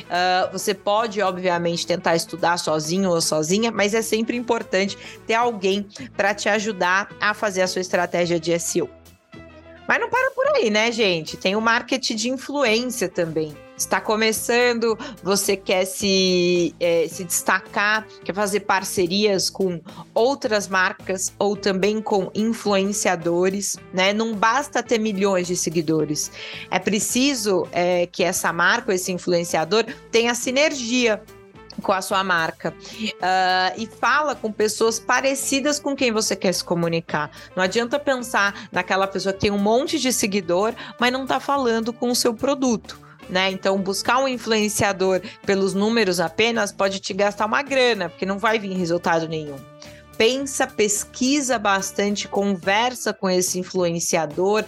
ah, 0.10 0.50
você 0.52 0.74
pode, 0.74 1.22
obviamente, 1.22 1.88
tentar 1.88 2.16
estudar 2.16 2.58
sozinho 2.58 3.10
ou 3.10 3.22
sozinha, 3.22 3.72
mas 3.72 3.94
é 3.94 4.02
sempre 4.02 4.36
importante 4.36 4.98
ter 5.26 5.36
alguém 5.36 5.88
para 6.16 6.34
te 6.34 6.50
ajudar 6.50 7.10
a 7.20 7.34
fazer 7.34 7.62
a 7.62 7.68
sua 7.68 7.82
estratégia 7.82 8.40
de 8.40 8.58
SEO. 8.60 8.90
Mas 9.88 10.00
não 10.00 10.10
para 10.10 10.32
por 10.32 10.48
aí, 10.56 10.70
né, 10.70 10.92
gente? 10.92 11.36
Tem 11.38 11.56
o 11.56 11.62
marketing 11.62 12.16
de 12.16 12.30
influência 12.30 13.10
também 13.10 13.56
está 13.80 14.02
começando, 14.02 14.98
você 15.24 15.56
quer 15.56 15.86
se, 15.86 16.76
é, 16.80 17.08
se 17.08 17.24
destacar, 17.24 18.06
quer 18.24 18.36
fazer 18.36 18.62
parcerias 18.62 19.50
com 19.50 19.82
outras 20.14 20.68
marcas 20.68 21.34
ou 21.40 21.56
também 21.56 22.02
com 22.02 22.30
influenciadores, 22.36 23.78
né? 23.94 24.12
Não 24.14 24.36
basta 24.36 24.84
ter 24.84 25.00
milhões 25.00 25.48
de 25.48 25.56
seguidores, 25.56 26.32
é 26.70 26.78
preciso 26.78 27.66
é, 27.72 28.06
que 28.06 28.24
essa 28.24 28.52
marca, 28.52 28.94
esse 28.94 29.12
influenciador, 29.12 29.86
tenha 30.12 30.36
sinergia 30.36 31.22
com 31.82 31.94
a 31.94 32.02
sua 32.02 32.22
marca 32.26 32.74
uh, 32.74 33.74
e 33.78 33.88
fala 33.88 34.36
com 34.36 34.52
pessoas 34.52 35.00
parecidas 35.00 35.80
com 35.80 35.96
quem 35.96 36.12
você 36.12 36.36
quer 36.36 36.52
se 36.52 36.62
comunicar. 36.62 37.32
Não 37.56 37.64
adianta 37.64 37.98
pensar 37.98 38.68
naquela 38.70 39.08
pessoa 39.08 39.32
que 39.32 39.40
tem 39.40 39.52
um 39.52 39.58
monte 39.58 39.98
de 39.98 40.12
seguidor, 40.12 40.74
mas 41.00 41.14
não 41.14 41.24
está 41.24 41.40
falando 41.40 41.94
com 41.94 42.10
o 42.10 42.16
seu 42.16 42.34
produto 42.34 43.09
né? 43.30 43.52
Então, 43.52 43.78
buscar 43.82 44.20
um 44.20 44.28
influenciador 44.28 45.22
pelos 45.46 45.74
números 45.74 46.20
apenas 46.20 46.72
pode 46.72 47.00
te 47.00 47.14
gastar 47.14 47.46
uma 47.46 47.62
grana, 47.62 48.10
porque 48.10 48.26
não 48.26 48.38
vai 48.38 48.60
vir 48.60 48.74
resultado 48.74 49.28
nenhum 49.28 49.58
pensa, 50.20 50.68
pesquisa 50.68 51.58
bastante, 51.58 52.28
conversa 52.28 53.14
com 53.14 53.30
esse 53.30 53.58
influenciador, 53.58 54.66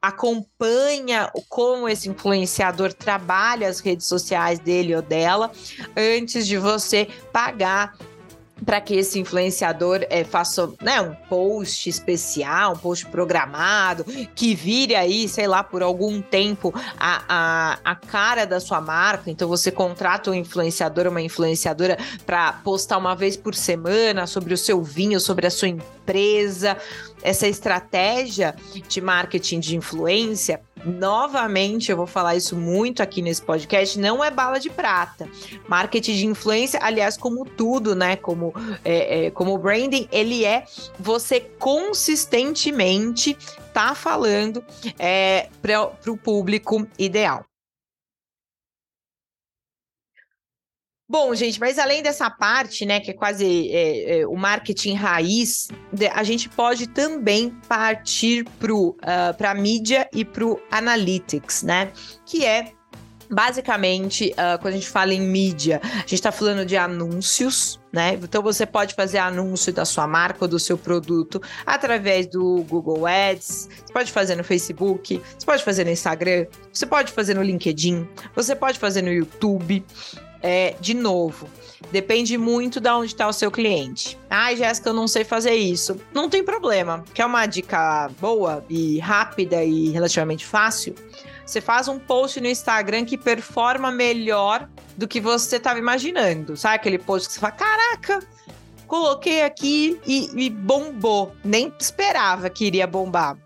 acompanha 0.00 1.28
como 1.48 1.88
esse 1.88 2.08
influenciador 2.08 2.92
trabalha 2.92 3.68
as 3.68 3.80
redes 3.80 4.06
sociais 4.06 4.60
dele 4.60 4.94
ou 4.94 5.02
dela, 5.02 5.50
antes 5.96 6.46
de 6.46 6.56
você 6.56 7.08
pagar 7.32 7.98
para 8.64 8.80
que 8.80 8.94
esse 8.94 9.18
influenciador 9.18 10.04
é, 10.08 10.24
faça 10.24 10.70
né, 10.80 11.00
um 11.00 11.14
post 11.28 11.88
especial, 11.88 12.74
um 12.74 12.78
post 12.78 13.06
programado, 13.06 14.04
que 14.34 14.54
vire 14.54 14.94
aí, 14.94 15.28
sei 15.28 15.46
lá, 15.46 15.62
por 15.62 15.82
algum 15.82 16.20
tempo 16.20 16.72
a, 16.98 17.24
a, 17.28 17.78
a 17.84 17.96
cara 17.96 18.44
da 18.44 18.60
sua 18.60 18.80
marca. 18.80 19.30
Então 19.30 19.48
você 19.48 19.70
contrata 19.70 20.30
um 20.30 20.34
influenciador, 20.34 21.06
uma 21.06 21.20
influenciadora 21.20 21.98
para 22.24 22.52
postar 22.64 22.98
uma 22.98 23.14
vez 23.14 23.36
por 23.36 23.54
semana 23.54 24.26
sobre 24.26 24.54
o 24.54 24.58
seu 24.58 24.82
vinho, 24.82 25.20
sobre 25.20 25.46
a 25.46 25.50
sua 25.50 25.68
empresa. 25.68 26.76
Essa 27.22 27.46
estratégia 27.46 28.54
de 28.88 29.00
marketing 29.00 29.60
de 29.60 29.76
influência 29.76 30.60
novamente, 30.84 31.90
eu 31.90 31.96
vou 31.96 32.06
falar 32.06 32.36
isso 32.36 32.56
muito 32.56 33.02
aqui 33.02 33.22
nesse 33.22 33.42
podcast, 33.42 33.98
não 33.98 34.22
é 34.22 34.30
bala 34.30 34.58
de 34.58 34.70
prata. 34.70 35.28
Marketing 35.68 36.14
de 36.14 36.26
influência, 36.26 36.80
aliás, 36.82 37.16
como 37.16 37.44
tudo, 37.44 37.94
né? 37.94 38.16
Como, 38.16 38.54
é, 38.84 39.26
é, 39.26 39.30
como 39.30 39.56
branding, 39.58 40.08
ele 40.10 40.44
é 40.44 40.64
você 40.98 41.40
consistentemente 41.40 43.36
tá 43.72 43.94
falando 43.94 44.62
é, 44.98 45.48
para 45.60 45.90
o 46.06 46.16
público 46.16 46.86
ideal. 46.98 47.44
Bom, 51.12 51.34
gente, 51.34 51.60
mas 51.60 51.78
além 51.78 52.02
dessa 52.02 52.30
parte, 52.30 52.86
né, 52.86 52.98
que 52.98 53.10
é 53.10 53.12
quase 53.12 53.70
é, 53.70 54.20
é, 54.20 54.26
o 54.26 54.34
marketing 54.34 54.94
raiz, 54.94 55.68
a 56.14 56.24
gente 56.24 56.48
pode 56.48 56.86
também 56.86 57.50
partir 57.68 58.46
para 58.58 58.72
uh, 58.74 58.96
a 59.46 59.54
mídia 59.54 60.08
e 60.14 60.24
para 60.24 60.46
o 60.46 60.58
analytics, 60.70 61.64
né? 61.64 61.92
Que 62.24 62.46
é 62.46 62.72
basicamente, 63.32 64.32
uh, 64.32 64.60
quando 64.60 64.74
a 64.74 64.76
gente 64.76 64.88
fala 64.88 65.14
em 65.14 65.20
mídia, 65.20 65.80
a 65.82 65.98
gente 66.00 66.14
está 66.14 66.30
falando 66.30 66.66
de 66.66 66.76
anúncios, 66.76 67.80
né? 67.90 68.18
Então 68.22 68.42
você 68.42 68.66
pode 68.66 68.94
fazer 68.94 69.18
anúncio 69.18 69.72
da 69.72 69.86
sua 69.86 70.06
marca 70.06 70.38
ou 70.42 70.48
do 70.48 70.58
seu 70.58 70.76
produto 70.76 71.40
através 71.64 72.26
do 72.26 72.62
Google 72.68 73.06
Ads, 73.06 73.68
você 73.86 73.92
pode 73.92 74.12
fazer 74.12 74.36
no 74.36 74.44
Facebook, 74.44 75.20
você 75.38 75.46
pode 75.46 75.64
fazer 75.64 75.84
no 75.84 75.90
Instagram, 75.90 76.46
você 76.70 76.84
pode 76.84 77.10
fazer 77.10 77.34
no 77.34 77.42
LinkedIn, 77.42 78.06
você 78.36 78.54
pode 78.54 78.78
fazer 78.78 79.00
no 79.00 79.10
YouTube. 79.10 79.84
É, 80.44 80.74
de 80.80 80.92
novo, 80.92 81.48
depende 81.92 82.36
muito 82.36 82.80
de 82.80 82.90
onde 82.90 83.06
está 83.06 83.28
o 83.28 83.32
seu 83.32 83.48
cliente. 83.48 84.18
Ai, 84.28 84.56
Jéssica, 84.56 84.90
eu 84.90 84.92
não 84.92 85.06
sei 85.06 85.22
fazer 85.22 85.54
isso. 85.54 85.96
Não 86.12 86.28
tem 86.28 86.42
problema. 86.42 87.04
Quer 87.14 87.26
uma 87.26 87.46
dica 87.46 88.10
boa 88.20 88.64
e 88.68 88.98
rápida 88.98 89.62
e 89.62 89.90
relativamente 89.90 90.44
fácil? 90.44 90.96
Você 91.44 91.60
faz 91.60 91.88
um 91.88 91.98
post 91.98 92.40
no 92.40 92.46
Instagram 92.46 93.04
que 93.04 93.18
performa 93.18 93.90
melhor 93.90 94.68
do 94.96 95.08
que 95.08 95.20
você 95.20 95.56
estava 95.56 95.78
imaginando. 95.78 96.56
Sabe 96.56 96.76
aquele 96.76 96.98
post 96.98 97.28
que 97.28 97.34
você 97.34 97.40
fala: 97.40 97.52
caraca, 97.52 98.20
coloquei 98.86 99.42
aqui 99.42 100.00
e, 100.06 100.30
e 100.34 100.50
bombou. 100.50 101.32
Nem 101.44 101.72
esperava 101.78 102.48
que 102.48 102.64
iria 102.64 102.86
bombar 102.86 103.36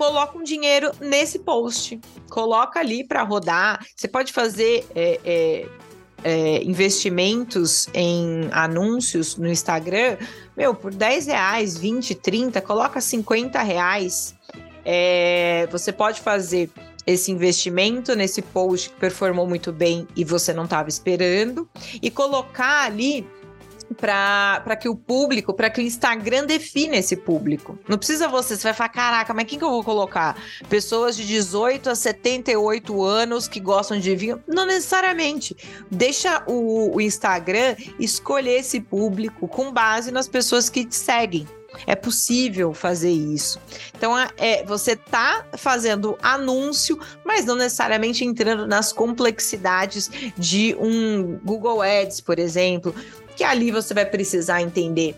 coloca 0.00 0.38
um 0.38 0.42
dinheiro 0.42 0.90
nesse 0.98 1.40
post. 1.40 2.00
Coloca 2.30 2.80
ali 2.80 3.06
para 3.06 3.22
rodar. 3.22 3.84
Você 3.94 4.08
pode 4.08 4.32
fazer 4.32 4.86
é, 4.94 5.20
é, 5.22 5.68
é, 6.24 6.62
investimentos 6.62 7.86
em 7.92 8.48
anúncios 8.50 9.36
no 9.36 9.46
Instagram, 9.46 10.16
meu, 10.56 10.74
por 10.74 10.94
10 10.94 11.26
reais, 11.26 11.76
20, 11.76 12.14
30, 12.14 12.62
coloca 12.62 12.98
50 12.98 13.62
reais. 13.62 14.34
É, 14.84 15.68
você 15.70 15.92
pode 15.92 16.20
fazer 16.20 16.70
esse 17.06 17.32
investimento 17.32 18.14
nesse 18.14 18.42
post 18.42 18.90
que 18.90 18.96
performou 18.96 19.46
muito 19.46 19.72
bem 19.72 20.06
e 20.14 20.24
você 20.24 20.52
não 20.52 20.64
estava 20.64 20.88
esperando, 20.88 21.68
e 22.00 22.10
colocar 22.10 22.84
ali 22.84 23.26
para 23.96 24.76
que 24.76 24.88
o 24.88 24.94
público, 24.94 25.52
para 25.52 25.68
que 25.68 25.80
o 25.80 25.82
Instagram 25.82 26.46
defina 26.46 26.96
esse 26.96 27.16
público. 27.16 27.78
Não 27.88 27.98
precisa 27.98 28.28
você, 28.28 28.56
você 28.56 28.62
vai 28.62 28.74
falar, 28.74 28.88
caraca, 28.90 29.34
mas 29.34 29.46
quem 29.46 29.58
que 29.58 29.64
eu 29.64 29.70
vou 29.70 29.82
colocar? 29.82 30.36
Pessoas 30.68 31.16
de 31.16 31.26
18 31.26 31.90
a 31.90 31.94
78 31.94 33.02
anos 33.02 33.48
que 33.48 33.58
gostam 33.58 33.98
de 33.98 34.14
vinho? 34.14 34.42
Não 34.46 34.64
necessariamente. 34.64 35.56
Deixa 35.90 36.42
o, 36.46 36.94
o 36.94 37.00
Instagram 37.00 37.74
escolher 37.98 38.60
esse 38.60 38.80
público 38.80 39.48
com 39.48 39.72
base 39.72 40.10
nas 40.10 40.28
pessoas 40.28 40.68
que 40.68 40.84
te 40.84 40.94
seguem. 40.94 41.46
É 41.86 41.94
possível 41.94 42.72
fazer 42.72 43.10
isso. 43.10 43.60
Então, 43.96 44.12
é, 44.36 44.64
você 44.64 44.96
tá 44.96 45.46
fazendo 45.56 46.18
anúncio, 46.22 46.98
mas 47.24 47.44
não 47.44 47.56
necessariamente 47.56 48.24
entrando 48.24 48.66
nas 48.66 48.92
complexidades 48.92 50.10
de 50.36 50.74
um 50.78 51.38
Google 51.44 51.82
Ads, 51.82 52.20
por 52.20 52.38
exemplo, 52.38 52.94
que 53.36 53.44
ali 53.44 53.70
você 53.70 53.94
vai 53.94 54.04
precisar 54.04 54.62
entender 54.62 55.14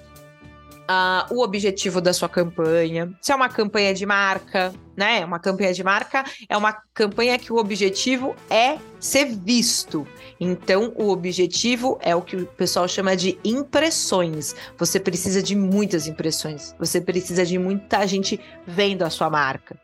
uh, 0.92 1.34
o 1.34 1.42
objetivo 1.42 2.00
da 2.00 2.12
sua 2.12 2.28
campanha, 2.28 3.12
se 3.20 3.32
é 3.32 3.34
uma 3.34 3.48
campanha 3.48 3.94
de 3.94 4.04
marca, 4.04 4.72
né? 4.96 5.24
Uma 5.24 5.38
campanha 5.38 5.72
de 5.72 5.82
marca 5.82 6.24
é 6.48 6.56
uma 6.56 6.72
campanha 6.72 7.38
que 7.38 7.52
o 7.52 7.56
objetivo 7.56 8.34
é 8.50 8.78
ser 9.00 9.26
visto. 9.26 10.06
Então, 10.38 10.92
o 10.96 11.08
objetivo 11.08 11.98
é 12.00 12.14
o 12.14 12.22
que 12.22 12.36
o 12.36 12.46
pessoal 12.46 12.86
chama 12.86 13.16
de 13.16 13.38
impressões. 13.44 14.54
Você 14.76 15.00
precisa 15.00 15.42
de 15.42 15.54
muitas 15.54 16.06
impressões. 16.06 16.74
Você 16.78 17.00
precisa 17.00 17.44
de 17.44 17.58
muita 17.58 18.06
gente 18.06 18.38
vendo 18.66 19.02
a 19.02 19.10
sua 19.10 19.30
marca. 19.30 19.76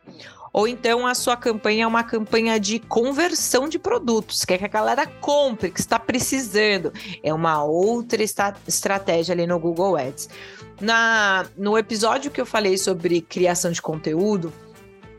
Ou 0.59 0.67
então 0.67 1.07
a 1.07 1.15
sua 1.15 1.37
campanha 1.37 1.85
é 1.85 1.87
uma 1.87 2.03
campanha 2.03 2.59
de 2.59 2.81
conversão 2.81 3.69
de 3.69 3.79
produtos, 3.79 4.45
quer 4.45 4.59
que 4.59 4.65
a 4.65 4.69
galera 4.69 5.07
compre, 5.07 5.71
que 5.71 5.79
está 5.79 6.01
precisando. 6.01 6.93
É 7.23 7.33
uma 7.33 7.63
outra 7.63 8.21
estratégia 8.67 9.33
ali 9.35 9.47
no 9.47 9.57
Google 9.61 9.97
Ads. 9.97 10.29
Na, 10.81 11.47
no 11.57 11.79
episódio 11.79 12.29
que 12.33 12.41
eu 12.41 12.45
falei 12.45 12.77
sobre 12.77 13.21
criação 13.21 13.71
de 13.71 13.81
conteúdo, 13.81 14.53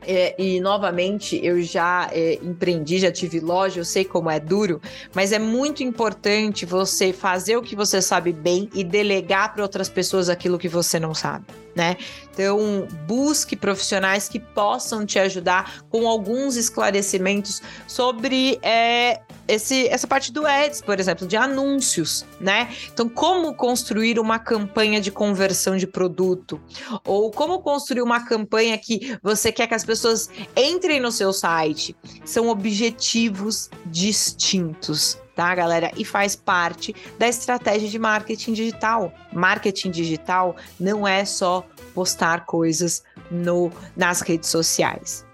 é, 0.01 0.35
e 0.41 0.59
novamente 0.59 1.39
eu 1.43 1.61
já 1.61 2.09
é, 2.11 2.33
empreendi, 2.41 2.99
já 2.99 3.11
tive 3.11 3.39
loja, 3.39 3.79
eu 3.79 3.85
sei 3.85 4.03
como 4.03 4.29
é 4.29 4.39
duro, 4.39 4.81
mas 5.13 5.31
é 5.31 5.39
muito 5.39 5.83
importante 5.83 6.65
você 6.65 7.13
fazer 7.13 7.57
o 7.57 7.61
que 7.61 7.75
você 7.75 8.01
sabe 8.01 8.33
bem 8.33 8.69
e 8.73 8.83
delegar 8.83 9.53
para 9.53 9.63
outras 9.63 9.87
pessoas 9.87 10.27
aquilo 10.27 10.57
que 10.57 10.67
você 10.67 10.99
não 10.99 11.13
sabe, 11.13 11.45
né? 11.79 11.95
Então, 12.33 12.85
busque 13.07 13.55
profissionais 13.55 14.27
que 14.27 14.37
possam 14.37 15.05
te 15.05 15.17
ajudar 15.17 15.81
com 15.89 16.05
alguns 16.05 16.57
esclarecimentos 16.57 17.61
sobre 17.87 18.59
é, 18.61 19.21
esse, 19.47 19.87
essa 19.87 20.05
parte 20.05 20.33
do 20.33 20.45
ads, 20.45 20.81
por 20.81 20.99
exemplo, 20.99 21.25
de 21.25 21.37
anúncios, 21.37 22.25
né? 22.37 22.69
Então, 22.91 23.07
como 23.07 23.53
construir 23.53 24.19
uma 24.19 24.39
campanha 24.39 24.99
de 24.99 25.09
conversão 25.09 25.77
de 25.77 25.87
produto? 25.87 26.59
Ou 27.05 27.31
como 27.31 27.59
construir 27.59 28.01
uma 28.01 28.25
campanha 28.25 28.77
que 28.77 29.17
você 29.23 29.49
quer 29.49 29.65
que 29.65 29.73
as 29.73 29.85
pessoas 29.85 30.29
entrem 30.57 30.99
no 30.99 31.13
seu 31.13 31.31
site? 31.31 31.95
São 32.25 32.49
objetivos 32.49 33.69
distintos 33.85 35.17
tá, 35.39 35.55
galera? 35.55 35.89
E 35.95 36.03
faz 36.03 36.35
parte 36.35 36.93
da 37.17 37.25
estratégia 37.25 37.87
de 37.87 37.97
marketing 37.97 38.51
digital. 38.51 39.13
Marketing 39.31 39.89
digital 39.89 40.57
não 40.77 41.07
é 41.07 41.23
só 41.23 41.65
postar 41.95 42.45
coisas 42.45 43.03
no, 43.31 43.71
nas 43.95 44.19
redes 44.19 44.49
sociais. 44.49 45.25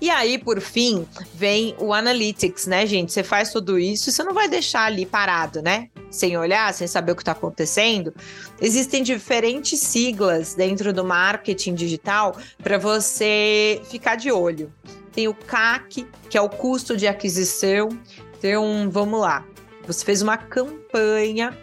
E 0.00 0.10
aí, 0.10 0.36
por 0.36 0.60
fim, 0.60 1.06
vem 1.32 1.76
o 1.78 1.94
Analytics, 1.94 2.66
né, 2.66 2.84
gente? 2.86 3.12
Você 3.12 3.22
faz 3.22 3.52
tudo 3.52 3.78
isso 3.78 4.10
e 4.10 4.12
você 4.12 4.24
não 4.24 4.34
vai 4.34 4.48
deixar 4.48 4.86
ali 4.86 5.06
parado, 5.06 5.62
né? 5.62 5.88
Sem 6.10 6.36
olhar, 6.36 6.74
sem 6.74 6.88
saber 6.88 7.12
o 7.12 7.14
que 7.14 7.22
está 7.22 7.32
acontecendo. 7.32 8.12
Existem 8.60 9.00
diferentes 9.00 9.78
siglas 9.78 10.54
dentro 10.54 10.92
do 10.92 11.04
marketing 11.04 11.74
digital 11.74 12.36
para 12.60 12.78
você 12.78 13.80
ficar 13.88 14.16
de 14.16 14.32
olho. 14.32 14.72
Tem 15.12 15.28
o 15.28 15.34
CAC, 15.34 16.04
que 16.28 16.36
é 16.36 16.40
o 16.40 16.48
custo 16.48 16.96
de 16.96 17.06
aquisição, 17.06 17.88
então, 18.40 18.88
vamos 18.90 19.20
lá. 19.20 19.44
Você 19.86 20.02
fez 20.02 20.22
uma 20.22 20.38
campanha 20.38 21.54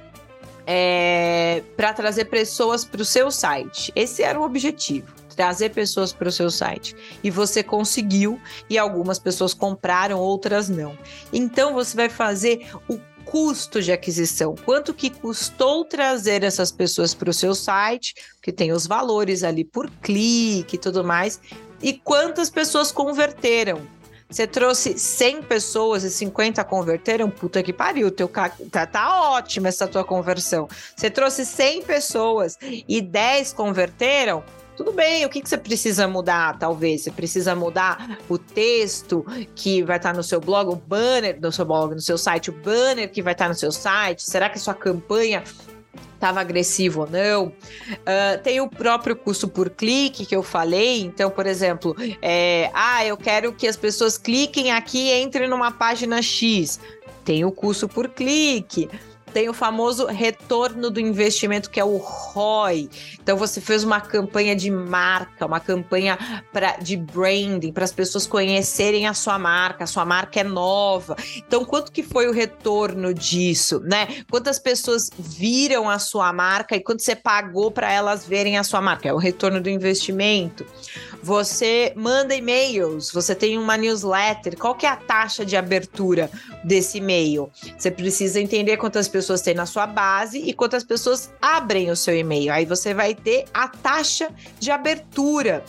é, 0.66 1.64
para 1.76 1.92
trazer 1.92 2.26
pessoas 2.26 2.86
para 2.86 3.02
o 3.02 3.06
seu 3.06 3.32
site. 3.32 3.92
Esse 3.96 4.22
era 4.22 4.40
o 4.40 4.44
objetivo 4.44 5.18
trazer 5.36 5.70
pessoas 5.70 6.12
para 6.12 6.30
o 6.30 6.32
seu 6.32 6.50
site. 6.50 6.96
E 7.24 7.30
você 7.30 7.62
conseguiu, 7.62 8.42
e 8.68 8.76
algumas 8.78 9.20
pessoas 9.20 9.54
compraram, 9.54 10.20
outras 10.20 10.68
não. 10.68 10.98
Então 11.32 11.76
você 11.76 11.96
vai 11.96 12.10
fazer 12.10 12.68
o 12.90 13.00
custo 13.24 13.82
de 13.82 13.92
aquisição, 13.92 14.56
quanto 14.66 14.94
que 14.94 15.10
custou 15.10 15.86
trazer 15.86 16.44
essas 16.44 16.72
pessoas 16.72 17.14
para 17.14 17.30
o 17.30 17.34
seu 17.34 17.54
site, 17.54 18.16
que 18.42 18.52
tem 18.52 18.72
os 18.72 18.88
valores 18.88 19.44
ali 19.44 19.64
por 19.64 19.92
clique 20.02 20.76
e 20.76 20.80
tudo 20.80 21.04
mais, 21.04 21.40
e 21.84 21.94
quantas 21.94 22.50
pessoas 22.50 22.92
converteram. 22.92 23.97
Você 24.30 24.46
trouxe 24.46 24.98
100 24.98 25.44
pessoas 25.44 26.04
e 26.04 26.12
50 26.12 26.62
converteram? 26.66 27.30
Puta 27.30 27.64
que 27.64 27.72
pariu, 27.72 28.12
teu 28.12 28.28
tá, 28.28 28.86
tá 28.86 29.32
ótima 29.32 29.70
essa 29.70 29.88
tua 29.88 30.04
conversão. 30.04 30.68
Você 30.96 31.10
trouxe 31.10 31.46
100 31.46 31.84
pessoas 31.84 32.58
e 32.62 33.02
10 33.02 33.54
converteram? 33.54 34.44
Tudo 34.76 34.92
bem, 34.92 35.26
o 35.26 35.30
que, 35.30 35.42
que 35.42 35.50
você 35.50 35.58
precisa 35.58 36.08
mudar, 36.08 36.60
talvez? 36.60 37.02
Você 37.04 37.12
precisa 37.12 37.56
mudar 37.56 38.20
o 38.30 38.38
texto 38.38 39.26
que 39.56 39.82
vai 39.82 39.98
estar 39.98 40.14
no 40.14 40.22
seu 40.22 40.40
blog, 40.40 40.70
o 40.70 40.76
banner 40.76 41.40
do 41.40 41.52
seu 41.52 41.66
blog, 41.66 41.96
no 41.96 42.02
seu 42.02 42.18
site, 42.18 42.52
o 42.52 42.54
banner 42.54 43.10
que 43.10 43.24
vai 43.24 43.34
estar 43.34 43.48
no 43.48 43.56
seu 43.56 43.72
site? 43.72 44.22
Será 44.22 44.50
que 44.50 44.58
a 44.58 44.62
sua 44.62 44.76
campanha 44.76 45.44
estava 46.18 46.42
agressivo 46.42 47.02
ou 47.02 47.10
não. 47.10 47.46
Uh, 47.48 48.42
tem 48.44 48.60
o 48.60 48.68
próprio 48.68 49.16
custo 49.16 49.48
por 49.48 49.70
clique 49.70 50.26
que 50.26 50.36
eu 50.36 50.44
falei. 50.44 51.02
Então, 51.02 51.30
por 51.30 51.46
exemplo, 51.46 51.96
é, 52.22 52.70
ah, 52.74 53.06
eu 53.06 53.16
quero 53.16 53.54
que 53.54 53.68
as 53.68 53.78
pessoas 53.78 54.18
cliquem 54.18 54.72
aqui 54.72 55.10
e 55.10 55.22
entrem 55.22 55.48
numa 55.48 55.72
página 55.72 56.22
X. 56.22 56.80
Tem 57.24 57.46
o 57.46 57.52
custo 57.52 57.88
por 57.88 58.10
clique 58.10 58.90
tem 59.34 59.50
o 59.50 59.54
famoso 59.54 60.06
retorno 60.06 60.90
do 60.90 61.00
investimento, 61.00 61.70
que 61.70 61.80
é 61.80 61.84
o 61.84 61.98
ROI. 61.98 62.90
Então, 63.22 63.38
você 63.38 63.62
fez 63.62 63.84
uma 63.84 64.02
campanha 64.02 64.56
de 64.56 64.72
marca, 64.72 65.46
uma 65.46 65.60
campanha 65.60 66.18
pra, 66.52 66.78
de 66.78 66.98
branding, 66.98 67.72
para 67.72 67.84
as 67.84 67.92
pessoas 67.92 68.26
conhecerem 68.26 69.08
a 69.08 69.14
sua 69.14 69.38
marca, 69.38 69.84
a 69.84 69.88
sua 69.88 70.06
marca 70.06 70.40
é 70.40 70.44
nova. 70.44 71.16
Então, 71.38 71.64
quanto 71.66 71.92
que 71.92 72.04
foi 72.04 72.28
o 72.28 72.32
retorno 72.32 73.14
disso, 73.14 73.80
né? 73.82 74.08
Quantas 74.30 74.60
pessoas 74.60 75.10
viram 75.18 75.90
a 75.90 76.00
sua 76.00 76.32
marca 76.34 76.76
e 76.76 76.80
quanto 76.80 77.02
você 77.02 77.16
pagou 77.16 77.72
para 77.72 77.92
elas 77.92 78.26
verem 78.26 78.58
a 78.58 78.64
sua 78.64 78.82
marca? 78.82 79.10
É 79.10 79.14
o 79.14 79.18
retorno 79.18 79.62
do 79.62 79.70
investimento. 79.70 80.66
Você 81.28 81.92
manda 81.94 82.34
e-mails, 82.34 83.12
você 83.12 83.36
tem 83.36 83.58
uma 83.58 83.76
newsletter, 83.76 84.58
qual 84.58 84.74
que 84.74 84.86
é 84.86 84.90
a 84.90 84.96
taxa 84.96 85.46
de 85.46 85.58
abertura 85.58 86.32
desse 86.64 87.00
e-mail? 87.00 87.52
Você 87.78 87.92
precisa 87.92 88.40
entender 88.40 88.78
quantas 88.78 89.10
pessoas 89.10 89.42
tem 89.42 89.54
na 89.54 89.66
sua 89.66 89.86
base 89.86 90.40
e 90.40 90.54
quantas 90.54 90.86
pessoas 90.86 91.30
abrem 91.42 91.92
o 91.92 91.98
seu 91.98 92.18
e-mail. 92.18 92.54
Aí 92.54 92.64
você 92.64 92.94
vai 92.94 93.14
ter 93.14 93.44
a 93.54 93.68
taxa 93.68 94.30
de 94.58 94.72
abertura 94.72 95.66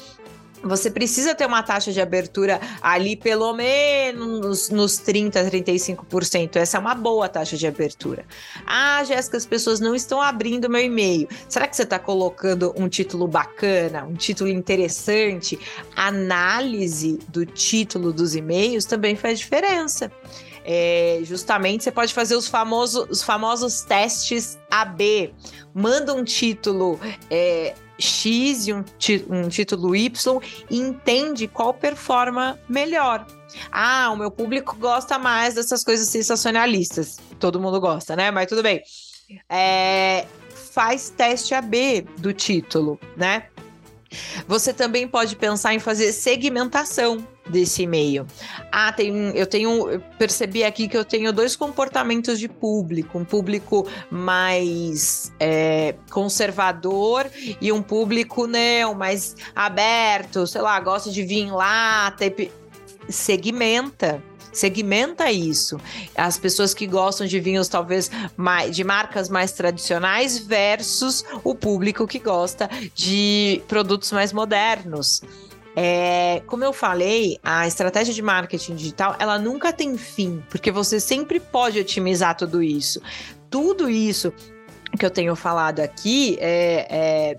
você 0.62 0.90
precisa 0.90 1.34
ter 1.34 1.46
uma 1.46 1.62
taxa 1.62 1.92
de 1.92 2.00
abertura 2.00 2.60
ali 2.80 3.16
pelo 3.16 3.52
menos 3.52 4.70
nos 4.70 4.98
30, 4.98 5.44
35%. 5.50 6.56
Essa 6.56 6.76
é 6.76 6.80
uma 6.80 6.94
boa 6.94 7.28
taxa 7.28 7.56
de 7.56 7.66
abertura. 7.66 8.24
Ah, 8.66 9.02
Jéssica, 9.04 9.36
as 9.36 9.46
pessoas 9.46 9.80
não 9.80 9.94
estão 9.94 10.20
abrindo 10.20 10.68
meu 10.68 10.82
e-mail. 10.82 11.28
Será 11.48 11.66
que 11.66 11.76
você 11.76 11.82
está 11.82 11.98
colocando 11.98 12.74
um 12.76 12.88
título 12.88 13.26
bacana, 13.26 14.04
um 14.04 14.14
título 14.14 14.50
interessante? 14.50 15.58
Análise 15.96 17.18
do 17.28 17.46
título 17.46 18.12
dos 18.12 18.34
e-mails 18.34 18.84
também 18.84 19.16
faz 19.16 19.38
diferença. 19.38 20.10
É, 20.70 21.20
justamente 21.24 21.82
você 21.82 21.90
pode 21.90 22.12
fazer 22.12 22.36
os 22.36 22.46
famosos, 22.46 23.08
os 23.08 23.22
famosos 23.22 23.80
testes 23.80 24.58
AB. 24.70 25.32
Manda 25.72 26.12
um 26.12 26.22
título. 26.22 27.00
É, 27.30 27.74
X 27.98 28.66
e 28.68 28.72
um, 28.72 28.84
um 29.28 29.48
título 29.48 29.94
Y 29.94 30.40
e 30.70 30.78
entende 30.78 31.48
qual 31.48 31.74
performa 31.74 32.58
melhor. 32.68 33.26
Ah, 33.72 34.10
o 34.12 34.16
meu 34.16 34.30
público 34.30 34.76
gosta 34.76 35.18
mais 35.18 35.54
dessas 35.54 35.82
coisas 35.82 36.08
sensacionalistas. 36.08 37.18
Todo 37.40 37.60
mundo 37.60 37.80
gosta, 37.80 38.14
né? 38.14 38.30
Mas 38.30 38.46
tudo 38.46 38.62
bem. 38.62 38.82
É, 39.48 40.26
faz 40.72 41.10
teste 41.10 41.54
AB 41.54 42.06
do 42.18 42.32
título, 42.32 42.98
né? 43.16 43.44
Você 44.46 44.72
também 44.72 45.06
pode 45.06 45.36
pensar 45.36 45.74
em 45.74 45.78
fazer 45.78 46.12
segmentação 46.12 47.26
desse 47.48 47.82
e-mail. 47.82 48.26
Ah, 48.70 48.92
tem, 48.92 49.30
eu 49.34 49.46
tenho, 49.46 50.00
percebi 50.18 50.64
aqui 50.64 50.88
que 50.88 50.96
eu 50.96 51.04
tenho 51.04 51.32
dois 51.32 51.56
comportamentos 51.56 52.38
de 52.38 52.48
público, 52.48 53.18
um 53.18 53.24
público 53.24 53.86
mais 54.10 55.32
é, 55.40 55.94
conservador 56.10 57.30
e 57.60 57.72
um 57.72 57.82
público 57.82 58.46
não, 58.46 58.94
mais 58.94 59.34
aberto, 59.54 60.46
sei 60.46 60.60
lá, 60.60 60.78
gosta 60.80 61.10
de 61.10 61.22
vir 61.22 61.50
lá, 61.50 62.14
segmenta 63.08 64.22
segmenta 64.58 65.30
isso. 65.30 65.78
As 66.16 66.36
pessoas 66.36 66.74
que 66.74 66.86
gostam 66.86 67.26
de 67.26 67.38
vinhos 67.38 67.68
talvez 67.68 68.10
mais, 68.36 68.74
de 68.74 68.82
marcas 68.82 69.28
mais 69.28 69.52
tradicionais 69.52 70.38
versus 70.38 71.24
o 71.44 71.54
público 71.54 72.06
que 72.06 72.18
gosta 72.18 72.68
de 72.94 73.62
produtos 73.68 74.10
mais 74.12 74.32
modernos. 74.32 75.22
É, 75.80 76.42
como 76.48 76.64
eu 76.64 76.72
falei, 76.72 77.38
a 77.40 77.64
estratégia 77.64 78.12
de 78.12 78.20
marketing 78.20 78.74
digital 78.74 79.14
ela 79.16 79.38
nunca 79.38 79.72
tem 79.72 79.96
fim, 79.96 80.42
porque 80.50 80.72
você 80.72 80.98
sempre 80.98 81.38
pode 81.38 81.78
otimizar 81.78 82.36
tudo 82.36 82.60
isso. 82.60 83.00
Tudo 83.48 83.88
isso 83.88 84.32
que 84.98 85.06
eu 85.06 85.10
tenho 85.10 85.36
falado 85.36 85.78
aqui 85.78 86.36
é, 86.40 86.88
é, 86.90 87.38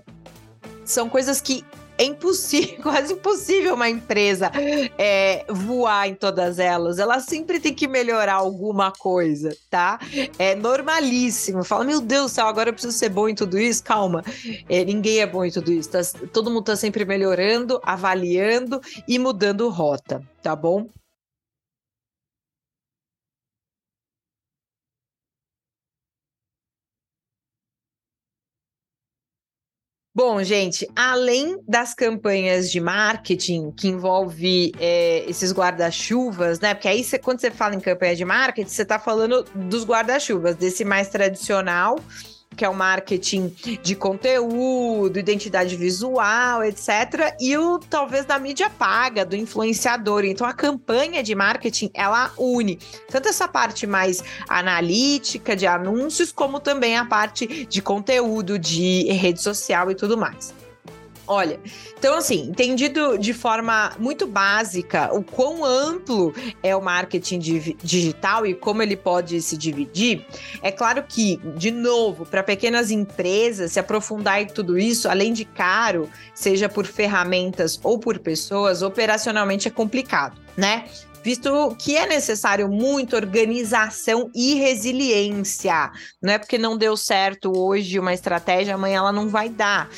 são 0.86 1.06
coisas 1.10 1.38
que 1.38 1.62
é 2.00 2.04
impossível, 2.04 2.76
quase 2.82 3.12
impossível 3.12 3.74
uma 3.74 3.88
empresa 3.90 4.50
é, 4.96 5.44
voar 5.50 6.08
em 6.08 6.14
todas 6.14 6.58
elas. 6.58 6.98
Ela 6.98 7.20
sempre 7.20 7.60
tem 7.60 7.74
que 7.74 7.86
melhorar 7.86 8.34
alguma 8.34 8.90
coisa, 8.90 9.54
tá? 9.68 10.00
É 10.38 10.54
normalíssimo. 10.54 11.62
Fala, 11.62 11.84
meu 11.84 12.00
Deus 12.00 12.32
do 12.32 12.34
céu, 12.34 12.46
agora 12.46 12.70
eu 12.70 12.72
preciso 12.72 12.96
ser 12.96 13.10
bom 13.10 13.28
em 13.28 13.34
tudo 13.34 13.58
isso. 13.58 13.84
Calma, 13.84 14.24
é, 14.66 14.82
ninguém 14.82 15.18
é 15.18 15.26
bom 15.26 15.44
em 15.44 15.50
tudo 15.50 15.70
isso. 15.70 15.90
Tá, 15.90 16.00
todo 16.32 16.50
mundo 16.50 16.64
tá 16.64 16.76
sempre 16.76 17.04
melhorando, 17.04 17.78
avaliando 17.82 18.80
e 19.06 19.18
mudando 19.18 19.68
rota, 19.68 20.22
tá 20.42 20.56
bom? 20.56 20.88
Bom, 30.22 30.44
gente, 30.44 30.86
além 30.94 31.58
das 31.66 31.94
campanhas 31.94 32.70
de 32.70 32.78
marketing 32.78 33.70
que 33.70 33.88
envolve 33.88 34.70
é, 34.78 35.24
esses 35.26 35.50
guarda-chuvas, 35.50 36.60
né? 36.60 36.74
Porque 36.74 36.88
aí 36.88 37.02
quando 37.22 37.40
você 37.40 37.50
fala 37.50 37.74
em 37.74 37.80
campanha 37.80 38.14
de 38.14 38.22
marketing, 38.22 38.68
você 38.68 38.82
está 38.82 38.98
falando 38.98 39.42
dos 39.54 39.82
guarda-chuvas, 39.82 40.56
desse 40.56 40.84
mais 40.84 41.08
tradicional 41.08 41.98
que 42.60 42.64
é 42.66 42.68
o 42.68 42.74
marketing 42.74 43.48
de 43.82 43.96
conteúdo, 43.96 45.18
identidade 45.18 45.74
visual, 45.76 46.62
etc. 46.62 47.34
E 47.40 47.56
o 47.56 47.78
talvez 47.78 48.26
da 48.26 48.38
mídia 48.38 48.68
paga, 48.68 49.24
do 49.24 49.34
influenciador. 49.34 50.26
Então 50.26 50.46
a 50.46 50.52
campanha 50.52 51.22
de 51.22 51.34
marketing 51.34 51.90
ela 51.94 52.30
une 52.36 52.78
tanto 53.10 53.30
essa 53.30 53.48
parte 53.48 53.86
mais 53.86 54.22
analítica 54.46 55.56
de 55.56 55.66
anúncios, 55.66 56.32
como 56.32 56.60
também 56.60 56.98
a 56.98 57.06
parte 57.06 57.64
de 57.64 57.80
conteúdo, 57.80 58.58
de 58.58 59.10
rede 59.10 59.40
social 59.40 59.90
e 59.90 59.94
tudo 59.94 60.18
mais. 60.18 60.59
Olha, 61.32 61.60
então 61.96 62.16
assim, 62.16 62.48
entendido 62.48 63.16
de 63.16 63.32
forma 63.32 63.92
muito 64.00 64.26
básica 64.26 65.14
o 65.14 65.22
quão 65.22 65.64
amplo 65.64 66.34
é 66.60 66.74
o 66.74 66.82
marketing 66.82 67.38
digital 67.84 68.44
e 68.44 68.52
como 68.52 68.82
ele 68.82 68.96
pode 68.96 69.40
se 69.40 69.56
dividir, 69.56 70.26
é 70.60 70.72
claro 70.72 71.04
que, 71.08 71.36
de 71.56 71.70
novo, 71.70 72.26
para 72.26 72.42
pequenas 72.42 72.90
empresas 72.90 73.70
se 73.70 73.78
aprofundar 73.78 74.42
em 74.42 74.46
tudo 74.46 74.76
isso, 74.76 75.08
além 75.08 75.32
de 75.32 75.44
caro, 75.44 76.10
seja 76.34 76.68
por 76.68 76.84
ferramentas 76.84 77.78
ou 77.84 78.00
por 78.00 78.18
pessoas, 78.18 78.82
operacionalmente 78.82 79.68
é 79.68 79.70
complicado, 79.70 80.36
né? 80.56 80.86
visto 81.22 81.76
que 81.78 81.96
é 81.96 82.06
necessário 82.06 82.68
muita 82.68 83.16
organização 83.16 84.30
e 84.34 84.54
resiliência. 84.54 85.92
Não 86.20 86.32
é 86.32 86.38
porque 86.38 86.58
não 86.58 86.76
deu 86.76 86.96
certo 86.96 87.52
hoje 87.56 87.98
uma 87.98 88.14
estratégia, 88.14 88.74
amanhã 88.74 88.98
ela 88.98 89.12
não 89.12 89.28
vai 89.28 89.48
dar. 89.48 89.88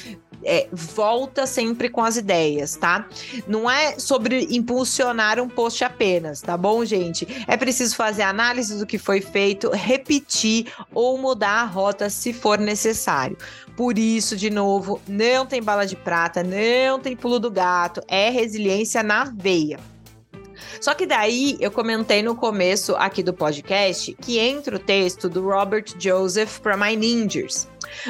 É, 0.45 0.69
volta 0.73 1.47
sempre 1.47 1.89
com 1.89 2.03
as 2.03 2.17
ideias, 2.17 2.77
tá? 2.77 3.07
Não 3.47 3.71
é 3.71 3.99
sobre 3.99 4.49
impulsionar 4.51 5.41
um 5.41 5.49
post 5.49 5.85
apenas, 5.85 6.41
tá 6.41 6.57
bom, 6.57 6.85
gente? 6.85 7.27
É 7.47 7.57
preciso 7.57 7.95
fazer 7.97 8.23
análise 8.23 8.79
do 8.79 8.87
que 8.87 8.99
foi 8.99 9.21
feito, 9.21 9.71
repetir 9.71 10.73
ou 10.95 11.19
mudar 11.19 11.63
a 11.63 11.65
rota 11.65 12.11
se 12.11 12.33
for 12.33 12.59
necessário. 12.59 13.37
Por 13.77 13.99
isso, 13.99 14.37
de 14.37 14.51
novo, 14.51 15.01
não 15.09 15.47
tem 15.47 15.63
bala 15.63 15.87
de 15.87 15.97
prata, 15.97 16.43
não 16.43 17.01
tem 17.01 17.17
pulo 17.17 17.39
do 17.39 17.51
gato, 17.51 18.03
é 18.07 18.29
resiliência 18.31 19.03
na 19.03 19.25
veia. 19.25 19.92
Só 20.83 20.95
que 20.95 21.07
daí 21.07 21.57
eu 21.61 21.71
comentei 21.71 22.25
no 22.25 22.35
começo 22.35 22.97
aqui 22.97 23.23
do 23.23 23.33
podcast 23.33 24.13
que 24.15 24.41
entra 24.41 24.75
o 24.75 24.81
texto 24.81 25.29
do 25.29 25.49
Robert 25.49 25.85
Joseph 25.97 26.59
para 26.59 26.77
My 26.77 26.97
Ninjas, 26.97 27.69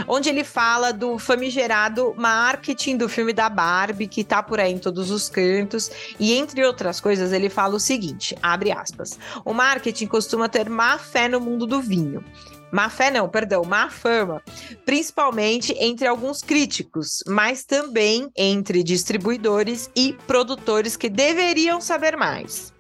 onde 0.09 0.31
ele 0.31 0.43
fala 0.43 0.91
do 0.91 1.19
famigerado 1.19 2.15
marketing 2.17 2.97
do 2.97 3.11
filme 3.11 3.35
da 3.35 3.51
Barbie, 3.51 4.09
que 4.09 4.25
tá 4.25 4.43
por 4.43 4.59
aí 4.59 4.73
em 4.73 4.79
todos 4.79 5.11
os 5.11 5.29
cantos, 5.29 5.91
e 6.19 6.33
entre 6.33 6.65
outras 6.65 6.99
coisas, 6.99 7.31
ele 7.31 7.51
fala 7.51 7.75
o 7.75 7.81
seguinte: 7.81 8.35
abre 8.43 8.73
aspas. 8.73 9.19
O 9.45 9.53
marketing 9.53 10.07
costuma 10.07 10.49
ter 10.49 10.71
má 10.71 10.97
fé 10.97 11.29
no 11.29 11.39
mundo 11.39 11.67
do 11.67 11.79
vinho. 11.79 12.25
Má 12.73 12.89
fé 12.89 13.11
não, 13.11 13.29
perdão, 13.29 13.63
má 13.65 13.91
fama, 13.91 14.43
principalmente 14.87 15.75
entre 15.79 16.09
alguns 16.09 16.41
críticos, 16.41 17.23
mas 17.27 17.65
também 17.65 18.31
entre 18.35 18.83
distribuidores 18.83 19.91
e 19.95 20.15
produtores 20.27 20.97
que 20.97 21.11
deveriam 21.11 21.83
saber 21.83 22.17
mais. 22.17 22.73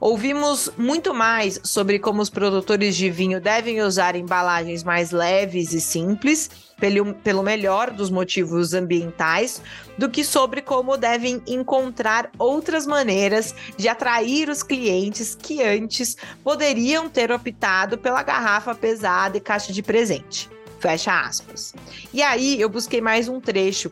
Ouvimos 0.00 0.70
muito 0.76 1.14
mais 1.14 1.60
sobre 1.62 2.00
como 2.00 2.20
os 2.20 2.28
produtores 2.28 2.96
de 2.96 3.08
vinho 3.08 3.40
devem 3.40 3.82
usar 3.82 4.16
embalagens 4.16 4.82
mais 4.82 5.12
leves 5.12 5.72
e 5.72 5.80
simples, 5.80 6.50
pelo, 6.78 7.14
pelo 7.14 7.42
melhor 7.42 7.90
dos 7.90 8.10
motivos 8.10 8.74
ambientais, 8.74 9.62
do 9.96 10.08
que 10.08 10.24
sobre 10.24 10.60
como 10.60 10.96
devem 10.96 11.42
encontrar 11.46 12.30
outras 12.38 12.86
maneiras 12.86 13.54
de 13.76 13.88
atrair 13.88 14.48
os 14.48 14.62
clientes 14.62 15.34
que 15.34 15.62
antes 15.62 16.16
poderiam 16.44 17.08
ter 17.08 17.32
optado 17.32 17.98
pela 17.98 18.22
garrafa 18.22 18.74
pesada 18.74 19.36
e 19.36 19.40
caixa 19.40 19.72
de 19.72 19.82
presente. 19.82 20.48
Fecha 20.80 21.20
aspas. 21.20 21.74
E 22.12 22.22
aí 22.22 22.60
eu 22.60 22.68
busquei 22.68 23.00
mais 23.00 23.28
um 23.28 23.40
trecho 23.40 23.90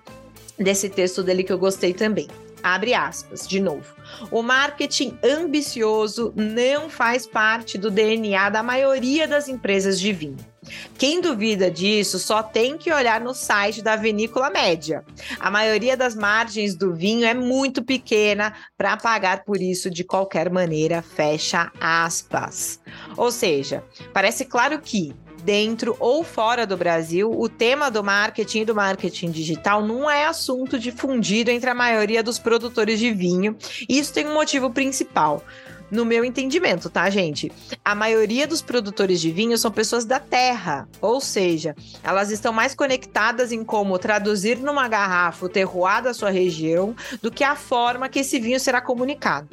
desse 0.59 0.89
texto 0.89 1.23
dele 1.23 1.43
que 1.43 1.53
eu 1.53 1.59
gostei 1.59 1.93
também. 1.93 2.29
Abre 2.63 2.95
aspas, 2.95 3.47
de 3.47 3.61
novo. 3.61 3.95
O 4.31 4.43
marketing 4.43 5.19
ambicioso 5.23 6.33
não 6.35 6.89
faz 6.89 7.27
parte 7.27 7.77
do 7.77 7.91
DNA 7.91 8.49
da 8.49 8.63
maioria 8.63 9.29
das 9.29 9.49
empresas 9.49 10.01
de 10.01 10.13
vinho. 10.13 10.54
Quem 10.99 11.21
duvida 11.21 11.71
disso 11.71 12.19
só 12.19 12.43
tem 12.43 12.77
que 12.77 12.93
olhar 12.93 13.21
no 13.21 13.35
site 13.35 13.83
da 13.83 13.97
vinícola 13.97 14.51
média. 14.51 15.05
A 15.39 15.51
maioria 15.51 15.97
das 15.97 16.15
margens 16.15 16.75
do 16.75 16.95
vinho 16.95 17.27
é 17.27 17.35
muito 17.35 17.83
pequena 17.83 18.55
para 18.77 18.97
pagar 18.97 19.45
por 19.45 19.61
isso 19.61 19.91
de 19.91 20.05
qualquer 20.05 20.51
maneira, 20.51 21.03
fecha 21.03 21.71
aspas. 21.81 22.81
Ou 23.17 23.31
seja, 23.31 23.85
parece 24.13 24.45
claro 24.45 24.81
que 24.81 25.15
dentro 25.45 25.95
ou 26.01 26.25
fora 26.25 26.67
do 26.67 26.77
Brasil, 26.77 27.31
o 27.31 27.49
tema 27.49 27.91
do 27.91 28.03
marketing 28.03 28.61
e 28.61 28.65
do 28.65 28.75
marketing 28.75 29.31
digital 29.31 29.87
não 29.87 30.11
é 30.11 30.25
assunto 30.25 30.79
difundido 30.79 31.51
entre 31.51 31.69
a 31.69 31.75
maioria 31.75 32.23
dos 32.23 32.39
produtores 32.39 32.99
de 32.99 33.13
vinho. 33.13 33.57
Isso 33.89 34.13
tem 34.13 34.27
um 34.27 34.35
motivo 34.35 34.71
principal 34.71 35.43
no 35.91 36.05
meu 36.05 36.25
entendimento, 36.25 36.89
tá, 36.91 37.09
gente? 37.11 37.51
A 37.85 37.95
maioria 37.95 38.47
dos 38.47 38.63
produtores 38.63 39.21
de 39.21 39.31
vinho 39.31 39.57
são 39.57 39.71
pessoas 39.71 40.05
da 40.05 40.19
terra, 40.19 40.89
ou 41.01 41.21
seja, 41.21 41.75
elas 42.03 42.31
estão 42.31 42.53
mais 42.53 42.75
conectadas 42.75 43.53
em 43.53 43.65
como 43.65 43.99
traduzir 43.99 44.59
numa 44.59 44.89
garrafa 44.89 45.47
o 45.47 45.49
terroir 45.49 46.03
da 46.03 46.15
sua 46.15 46.31
região 46.31 46.95
do 47.23 47.31
que 47.31 47.45
a 47.45 47.57
forma 47.57 48.09
que 48.09 48.21
esse 48.21 48.39
vinho 48.41 48.59
será 48.59 48.81
comunicado. 48.81 49.49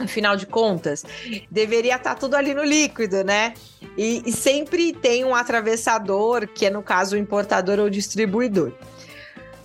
Afinal 0.00 0.36
de 0.36 0.46
contas, 0.46 1.04
deveria 1.50 1.96
estar 1.96 2.14
tá 2.14 2.20
tudo 2.20 2.36
ali 2.36 2.54
no 2.54 2.62
líquido, 2.62 3.24
né? 3.24 3.54
E, 3.96 4.22
e 4.24 4.32
sempre 4.32 4.92
tem 4.92 5.24
um 5.24 5.34
atravessador, 5.34 6.46
que 6.46 6.66
é 6.66 6.70
no 6.70 6.82
caso 6.82 7.16
o 7.16 7.18
importador 7.18 7.80
ou 7.80 7.90
distribuidor. 7.90 8.72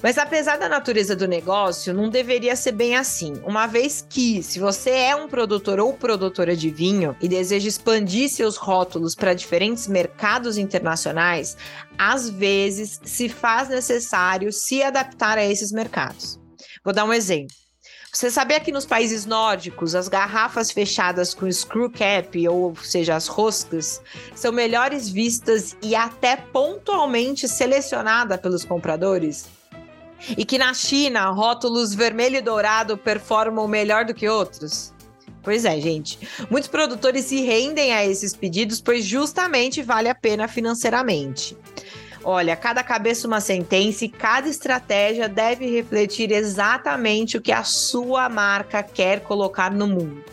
Mas 0.03 0.17
apesar 0.17 0.57
da 0.57 0.67
natureza 0.67 1.15
do 1.15 1.29
negócio, 1.29 1.93
não 1.93 2.09
deveria 2.09 2.57
ser 2.57 2.73
bem 2.73 2.97
assim. 2.97 3.41
Uma 3.45 3.67
vez 3.67 4.05
que, 4.07 4.43
se 4.43 4.59
você 4.59 4.89
é 4.89 5.15
um 5.15 5.29
produtor 5.29 5.79
ou 5.79 5.93
produtora 5.93 6.57
de 6.57 6.69
vinho 6.69 7.15
e 7.21 7.27
deseja 7.29 7.69
expandir 7.69 8.27
seus 8.29 8.57
rótulos 8.57 9.15
para 9.15 9.33
diferentes 9.33 9.87
mercados 9.87 10.57
internacionais, 10.57 11.55
às 11.97 12.29
vezes 12.29 12.99
se 13.05 13.29
faz 13.29 13.69
necessário 13.69 14.51
se 14.51 14.83
adaptar 14.83 15.37
a 15.37 15.45
esses 15.45 15.71
mercados. 15.71 16.37
Vou 16.83 16.93
dar 16.93 17.05
um 17.05 17.13
exemplo. 17.13 17.55
Você 18.11 18.29
sabia 18.29 18.59
que 18.59 18.73
nos 18.73 18.85
países 18.85 19.25
nórdicos 19.25 19.95
as 19.95 20.09
garrafas 20.09 20.69
fechadas 20.69 21.33
com 21.33 21.49
screw 21.49 21.89
cap, 21.89 22.47
ou 22.49 22.75
seja, 22.75 23.15
as 23.15 23.27
roscas, 23.27 24.01
são 24.35 24.51
melhores 24.51 25.07
vistas 25.07 25.77
e 25.81 25.95
até 25.95 26.35
pontualmente 26.35 27.47
selecionadas 27.47 28.39
pelos 28.41 28.65
compradores? 28.65 29.52
E 30.37 30.45
que 30.45 30.57
na 30.57 30.73
China, 30.73 31.29
rótulos 31.31 31.93
vermelho 31.93 32.37
e 32.37 32.41
dourado 32.41 32.97
performam 32.97 33.67
melhor 33.67 34.05
do 34.05 34.13
que 34.13 34.27
outros? 34.27 34.93
Pois 35.41 35.65
é, 35.65 35.79
gente. 35.79 36.17
Muitos 36.49 36.69
produtores 36.69 37.25
se 37.25 37.41
rendem 37.41 37.93
a 37.93 38.05
esses 38.05 38.33
pedidos, 38.33 38.79
pois 38.79 39.03
justamente 39.03 39.81
vale 39.81 40.07
a 40.07 40.15
pena 40.15 40.47
financeiramente. 40.47 41.57
Olha, 42.23 42.55
cada 42.55 42.81
cabeça 42.81 43.27
uma 43.27 43.41
sentença 43.41 44.05
e 44.05 44.09
cada 44.09 44.47
estratégia 44.47 45.27
deve 45.27 45.69
refletir 45.69 46.31
exatamente 46.31 47.35
o 47.35 47.41
que 47.41 47.51
a 47.51 47.65
sua 47.65 48.29
marca 48.29 48.81
quer 48.81 49.19
colocar 49.19 49.69
no 49.69 49.87
mundo. 49.87 50.32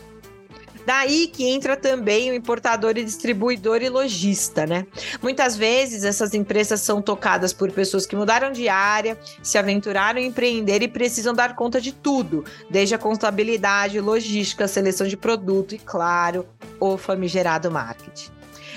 Daí 0.85 1.27
que 1.27 1.47
entra 1.47 1.75
também 1.77 2.31
o 2.31 2.33
importador 2.33 2.97
e 2.97 3.03
distribuidor 3.03 3.81
e 3.81 3.89
lojista, 3.89 4.65
né? 4.65 4.85
Muitas 5.21 5.55
vezes 5.55 6.03
essas 6.03 6.33
empresas 6.33 6.81
são 6.81 7.01
tocadas 7.01 7.53
por 7.53 7.71
pessoas 7.71 8.05
que 8.05 8.15
mudaram 8.15 8.51
de 8.51 8.67
área, 8.67 9.17
se 9.41 9.57
aventuraram 9.57 10.19
em 10.19 10.27
empreender 10.27 10.81
e 10.81 10.87
precisam 10.87 11.33
dar 11.33 11.55
conta 11.55 11.79
de 11.79 11.91
tudo, 11.91 12.43
desde 12.69 12.95
a 12.95 12.97
contabilidade, 12.97 13.99
logística, 13.99 14.67
seleção 14.67 15.07
de 15.07 15.17
produto 15.17 15.75
e, 15.75 15.79
claro, 15.79 16.45
o 16.79 16.97
famigerado 16.97 17.69
marketing. 17.69 18.31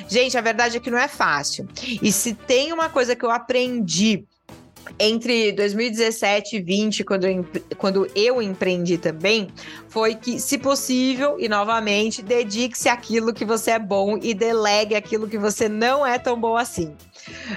Gente, 0.09 0.37
a 0.37 0.41
verdade 0.41 0.77
é 0.77 0.81
que 0.81 0.91
não 0.91 0.99
é 0.99 1.09
fácil. 1.09 1.67
E 2.03 2.13
se 2.13 2.35
tem 2.35 2.73
uma 2.73 2.89
coisa 2.89 3.17
que 3.17 3.25
eu 3.25 3.31
aprendi 3.31 4.27
entre 4.99 5.53
2017 5.53 6.57
e 6.57 6.61
2020, 6.61 7.05
quando 7.05 7.25
eu, 7.27 7.47
quando 7.77 8.11
eu 8.15 8.43
empreendi 8.43 8.99
também, 8.99 9.49
foi 9.89 10.15
que, 10.15 10.39
se 10.41 10.59
possível, 10.59 11.37
e 11.39 11.49
novamente, 11.49 12.23
dedique-se 12.23 12.89
àquilo 12.89 13.33
que 13.33 13.45
você 13.45 13.73
é 13.73 13.79
bom 13.79 14.19
e 14.21 14.35
delegue 14.35 14.95
aquilo 14.95 15.29
que 15.29 15.39
você 15.39 15.69
não 15.69 16.07
é 16.07 16.19
tão 16.19 16.39
bom 16.39 16.57
assim. 16.57 16.95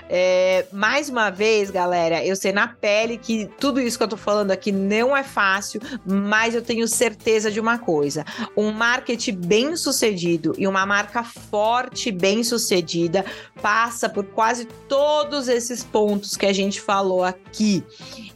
É, 0.10 0.66
mais 0.72 1.10
uma 1.10 1.30
vez, 1.30 1.70
galera, 1.70 2.26
eu 2.26 2.36
sei 2.36 2.52
na 2.52 2.68
pele 2.68 3.18
que 3.18 3.50
tudo 3.60 3.80
isso 3.80 3.98
que 3.98 4.04
eu 4.04 4.08
tô 4.08 4.18
falando 4.18 4.52
aqui 4.52 4.72
não 4.72 5.16
é 5.16 5.24
fácil, 5.24 5.82
mas 6.06 6.56
eu 6.56 6.62
tenho 6.62 6.88
certeza 6.88 7.52
de 7.52 7.60
uma 7.60 7.78
coisa: 7.78 8.26
um 8.56 8.72
marketing 8.72 9.36
bem 9.36 9.76
sucedido 9.76 10.54
e 10.58 10.68
uma 10.68 10.86
marca 10.86 11.24
forte, 11.24 12.12
bem 12.12 12.44
sucedida, 12.44 13.26
passa 13.62 14.08
por 14.10 14.26
quase 14.26 14.66
todos 14.88 15.48
esses 15.48 15.84
pontos 15.84 16.36
que 16.36 16.46
a 16.46 16.54
gente 16.54 16.80
falou 16.82 17.24
aqui. 17.24 17.84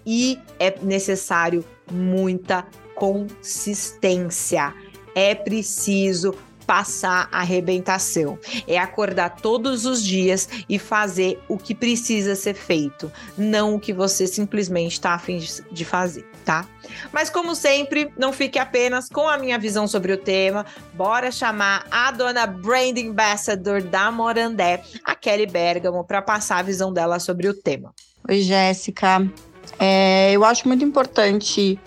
E 0.05 0.39
é 0.59 0.73
necessário 0.81 1.63
muita 1.91 2.65
consistência. 2.95 4.73
É 5.13 5.35
preciso 5.35 6.33
passar 6.71 7.27
a 7.33 7.39
arrebentação. 7.39 8.39
É 8.65 8.77
acordar 8.77 9.41
todos 9.41 9.85
os 9.85 10.01
dias 10.01 10.47
e 10.69 10.79
fazer 10.79 11.37
o 11.49 11.57
que 11.57 11.75
precisa 11.75 12.33
ser 12.33 12.53
feito, 12.53 13.11
não 13.37 13.75
o 13.75 13.79
que 13.79 13.91
você 13.91 14.25
simplesmente 14.25 14.93
está 14.93 15.13
afim 15.13 15.45
de 15.69 15.83
fazer, 15.83 16.25
tá? 16.45 16.65
Mas 17.11 17.29
como 17.29 17.55
sempre, 17.55 18.09
não 18.17 18.31
fique 18.31 18.57
apenas 18.57 19.09
com 19.09 19.27
a 19.27 19.37
minha 19.37 19.59
visão 19.59 19.85
sobre 19.85 20.13
o 20.13 20.17
tema. 20.17 20.65
Bora 20.93 21.29
chamar 21.29 21.85
a 21.91 22.09
dona 22.09 22.47
Brand 22.47 22.97
Ambassador 22.99 23.81
da 23.81 24.09
Morandé, 24.09 24.81
a 25.03 25.13
Kelly 25.13 25.47
Bergamo, 25.47 26.05
para 26.05 26.21
passar 26.21 26.59
a 26.59 26.63
visão 26.63 26.93
dela 26.93 27.19
sobre 27.19 27.49
o 27.49 27.53
tema. 27.53 27.93
Oi, 28.29 28.39
Jéssica. 28.43 29.29
É, 29.77 30.31
eu 30.31 30.45
acho 30.45 30.69
muito 30.69 30.85
importante 30.85 31.77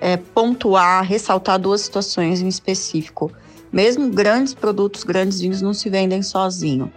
é, 0.00 0.16
pontuar, 0.16 1.04
ressaltar 1.04 1.58
duas 1.58 1.82
situações 1.82 2.40
em 2.40 2.48
específico. 2.48 3.30
Mesmo 3.74 4.08
grandes 4.08 4.54
produtos, 4.54 5.02
grandes 5.02 5.40
vinhos 5.40 5.60
não 5.60 5.74
se 5.74 5.90
vendem 5.90 6.22
sozinho. 6.22 6.92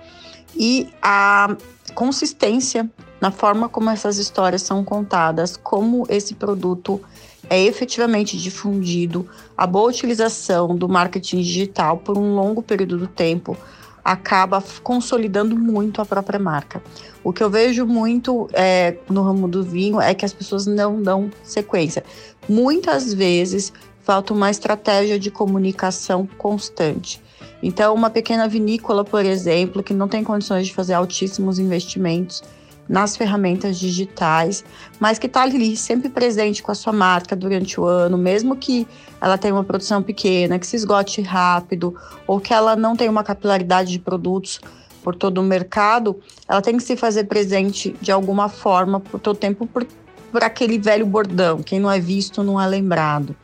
E 0.56 0.88
a 1.02 1.58
consistência 1.96 2.88
na 3.20 3.32
forma 3.32 3.68
como 3.68 3.90
essas 3.90 4.20
histórias 4.20 4.62
são 4.62 4.84
contadas, 4.84 5.58
como 5.58 6.06
esse 6.08 6.36
produto 6.36 7.02
é 7.50 7.60
efetivamente 7.64 8.38
difundido, 8.38 9.28
a 9.58 9.66
boa 9.66 9.90
utilização 9.90 10.76
do 10.76 10.88
marketing 10.88 11.42
digital 11.42 11.98
por 11.98 12.16
um 12.16 12.36
longo 12.36 12.62
período 12.62 12.96
do 12.96 13.08
tempo 13.08 13.58
acaba 14.06 14.64
consolidando 14.84 15.58
muito 15.58 16.00
a 16.00 16.06
própria 16.06 16.40
marca. 16.40 16.80
O 17.24 17.34
que 17.34 17.42
eu 17.42 17.50
vejo 17.50 17.88
muito 17.88 18.48
é, 18.54 18.98
no 19.10 19.24
ramo 19.24 19.48
do 19.48 19.64
vinho 19.64 20.00
é 20.00 20.14
que 20.14 20.24
as 20.24 20.32
pessoas 20.32 20.68
não 20.68 21.02
dão 21.02 21.32
sequência. 21.44 22.04
Muitas 22.48 23.14
vezes 23.14 23.74
falta 24.08 24.34
uma 24.34 24.50
estratégia 24.50 25.20
de 25.20 25.30
comunicação 25.30 26.26
constante. 26.38 27.22
Então, 27.62 27.94
uma 27.94 28.10
pequena 28.10 28.48
vinícola, 28.48 29.04
por 29.04 29.26
exemplo, 29.26 29.84
que 29.84 29.94
não 29.94 30.08
tem 30.08 30.24
condições 30.24 30.66
de 30.66 30.74
fazer 30.74 30.94
altíssimos 30.94 31.60
investimentos 31.60 32.42
nas 32.88 33.18
ferramentas 33.18 33.78
digitais, 33.78 34.64
mas 34.98 35.20
que 35.20 35.28
está 35.28 35.42
ali 35.42 35.76
sempre 35.76 36.08
presente 36.08 36.64
com 36.64 36.72
a 36.72 36.76
sua 36.76 36.94
marca 36.94 37.36
durante 37.36 37.82
o 37.82 37.84
ano, 37.84 38.18
mesmo 38.18 38.56
que 38.56 38.88
ela 39.20 39.38
tenha 39.38 39.54
uma 39.54 39.66
produção 39.66 40.02
pequena, 40.02 40.58
que 40.58 40.66
se 40.66 40.78
esgote 40.78 41.22
rápido, 41.22 41.94
ou 42.26 42.40
que 42.40 42.54
ela 42.54 42.78
não 42.78 42.96
tenha 42.96 43.12
uma 43.12 43.26
capilaridade 43.26 43.92
de 43.92 44.00
produtos 44.00 44.62
por 45.04 45.16
todo 45.16 45.40
o 45.40 45.44
mercado, 45.44 46.18
ela 46.48 46.62
tem 46.62 46.78
que 46.78 46.84
se 46.84 46.96
fazer 46.96 47.26
presente 47.26 47.94
de 48.02 48.10
alguma 48.10 48.48
forma 48.48 49.02
por 49.02 49.20
todo 49.20 49.36
o 49.36 49.40
tempo 49.40 49.68
por, 49.68 49.86
por 50.32 50.44
aquele 50.44 50.78
velho 50.78 51.06
bordão, 51.06 51.62
quem 51.62 51.80
não 51.80 51.92
é 51.92 52.00
visto 52.00 52.44
não 52.44 52.60
é 52.60 52.68
lembrado. 52.68 53.36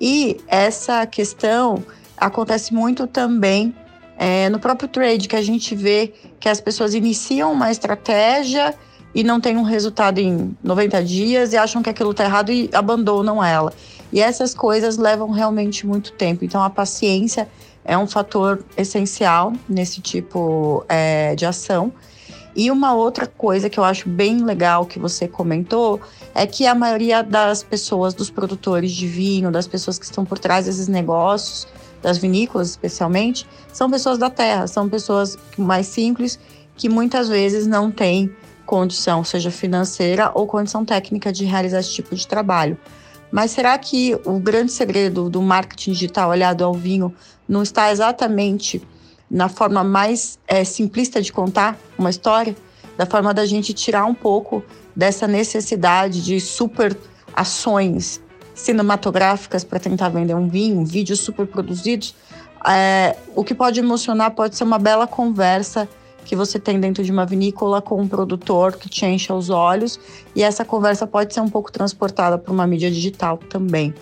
E 0.00 0.38
essa 0.46 1.06
questão 1.06 1.82
acontece 2.16 2.72
muito 2.72 3.06
também 3.06 3.74
é, 4.16 4.48
no 4.48 4.58
próprio 4.58 4.88
trade, 4.88 5.28
que 5.28 5.36
a 5.36 5.42
gente 5.42 5.74
vê 5.74 6.12
que 6.38 6.48
as 6.48 6.60
pessoas 6.60 6.94
iniciam 6.94 7.52
uma 7.52 7.70
estratégia 7.70 8.74
e 9.14 9.24
não 9.24 9.40
tem 9.40 9.56
um 9.56 9.62
resultado 9.62 10.18
em 10.18 10.56
90 10.62 11.02
dias 11.02 11.52
e 11.52 11.56
acham 11.56 11.82
que 11.82 11.90
aquilo 11.90 12.10
está 12.10 12.24
errado 12.24 12.52
e 12.52 12.70
abandonam 12.72 13.42
ela. 13.42 13.72
E 14.12 14.20
essas 14.20 14.54
coisas 14.54 14.96
levam 14.96 15.30
realmente 15.30 15.86
muito 15.86 16.12
tempo. 16.12 16.44
Então, 16.44 16.62
a 16.62 16.70
paciência 16.70 17.48
é 17.84 17.96
um 17.96 18.06
fator 18.06 18.62
essencial 18.76 19.52
nesse 19.68 20.00
tipo 20.00 20.84
é, 20.88 21.34
de 21.34 21.46
ação. 21.46 21.92
E 22.54 22.70
uma 22.70 22.94
outra 22.94 23.26
coisa 23.26 23.70
que 23.70 23.78
eu 23.78 23.84
acho 23.84 24.08
bem 24.08 24.44
legal 24.44 24.84
que 24.84 24.98
você 24.98 25.26
comentou 25.26 26.00
é 26.34 26.46
que 26.46 26.66
a 26.66 26.74
maioria 26.74 27.22
das 27.22 27.62
pessoas, 27.62 28.14
dos 28.14 28.30
produtores 28.30 28.92
de 28.92 29.06
vinho, 29.06 29.50
das 29.50 29.66
pessoas 29.66 29.98
que 29.98 30.04
estão 30.04 30.24
por 30.24 30.38
trás 30.38 30.66
desses 30.66 30.88
negócios, 30.88 31.66
das 32.02 32.18
vinícolas 32.18 32.70
especialmente, 32.70 33.46
são 33.72 33.90
pessoas 33.90 34.18
da 34.18 34.30
terra, 34.30 34.66
são 34.66 34.88
pessoas 34.88 35.36
mais 35.58 35.86
simples 35.86 36.38
que 36.76 36.88
muitas 36.88 37.28
vezes 37.28 37.66
não 37.66 37.90
têm 37.90 38.34
condição, 38.64 39.24
seja 39.24 39.50
financeira 39.50 40.30
ou 40.34 40.46
condição 40.46 40.84
técnica 40.84 41.32
de 41.32 41.44
realizar 41.44 41.80
esse 41.80 41.92
tipo 41.92 42.14
de 42.14 42.26
trabalho. 42.26 42.78
Mas 43.30 43.50
será 43.50 43.76
que 43.78 44.18
o 44.24 44.38
grande 44.38 44.72
segredo 44.72 45.28
do 45.28 45.42
marketing 45.42 45.92
digital 45.92 46.30
olhado 46.30 46.64
ao 46.64 46.72
vinho 46.72 47.14
não 47.48 47.62
está 47.62 47.90
exatamente 47.92 48.82
na 49.30 49.48
forma 49.48 49.84
mais 49.84 50.38
é, 50.48 50.64
simplista 50.64 51.20
de 51.20 51.32
contar 51.32 51.78
uma 51.98 52.10
história? 52.10 52.56
Da 52.96 53.06
forma 53.06 53.32
da 53.32 53.46
gente 53.46 53.72
tirar 53.72 54.04
um 54.04 54.14
pouco 54.14 54.64
dessa 55.00 55.26
necessidade 55.26 56.22
de 56.22 56.38
super 56.38 56.94
ações 57.34 58.20
cinematográficas 58.54 59.64
para 59.64 59.80
tentar 59.80 60.10
vender 60.10 60.34
um 60.34 60.46
vinho, 60.46 60.84
vídeos 60.84 61.20
super 61.20 61.46
produzidos. 61.46 62.14
É, 62.68 63.16
o 63.34 63.42
que 63.42 63.54
pode 63.54 63.80
emocionar 63.80 64.32
pode 64.32 64.56
ser 64.56 64.64
uma 64.64 64.78
bela 64.78 65.06
conversa 65.06 65.88
que 66.26 66.36
você 66.36 66.58
tem 66.58 66.78
dentro 66.78 67.02
de 67.02 67.10
uma 67.10 67.24
vinícola 67.24 67.80
com 67.80 67.98
um 67.98 68.06
produtor 68.06 68.76
que 68.76 68.90
te 68.90 69.06
encha 69.06 69.32
os 69.32 69.48
olhos, 69.48 69.98
e 70.36 70.42
essa 70.42 70.66
conversa 70.66 71.06
pode 71.06 71.32
ser 71.32 71.40
um 71.40 71.48
pouco 71.48 71.72
transportada 71.72 72.36
para 72.36 72.52
uma 72.52 72.66
mídia 72.66 72.90
digital 72.90 73.38
também. 73.38 73.94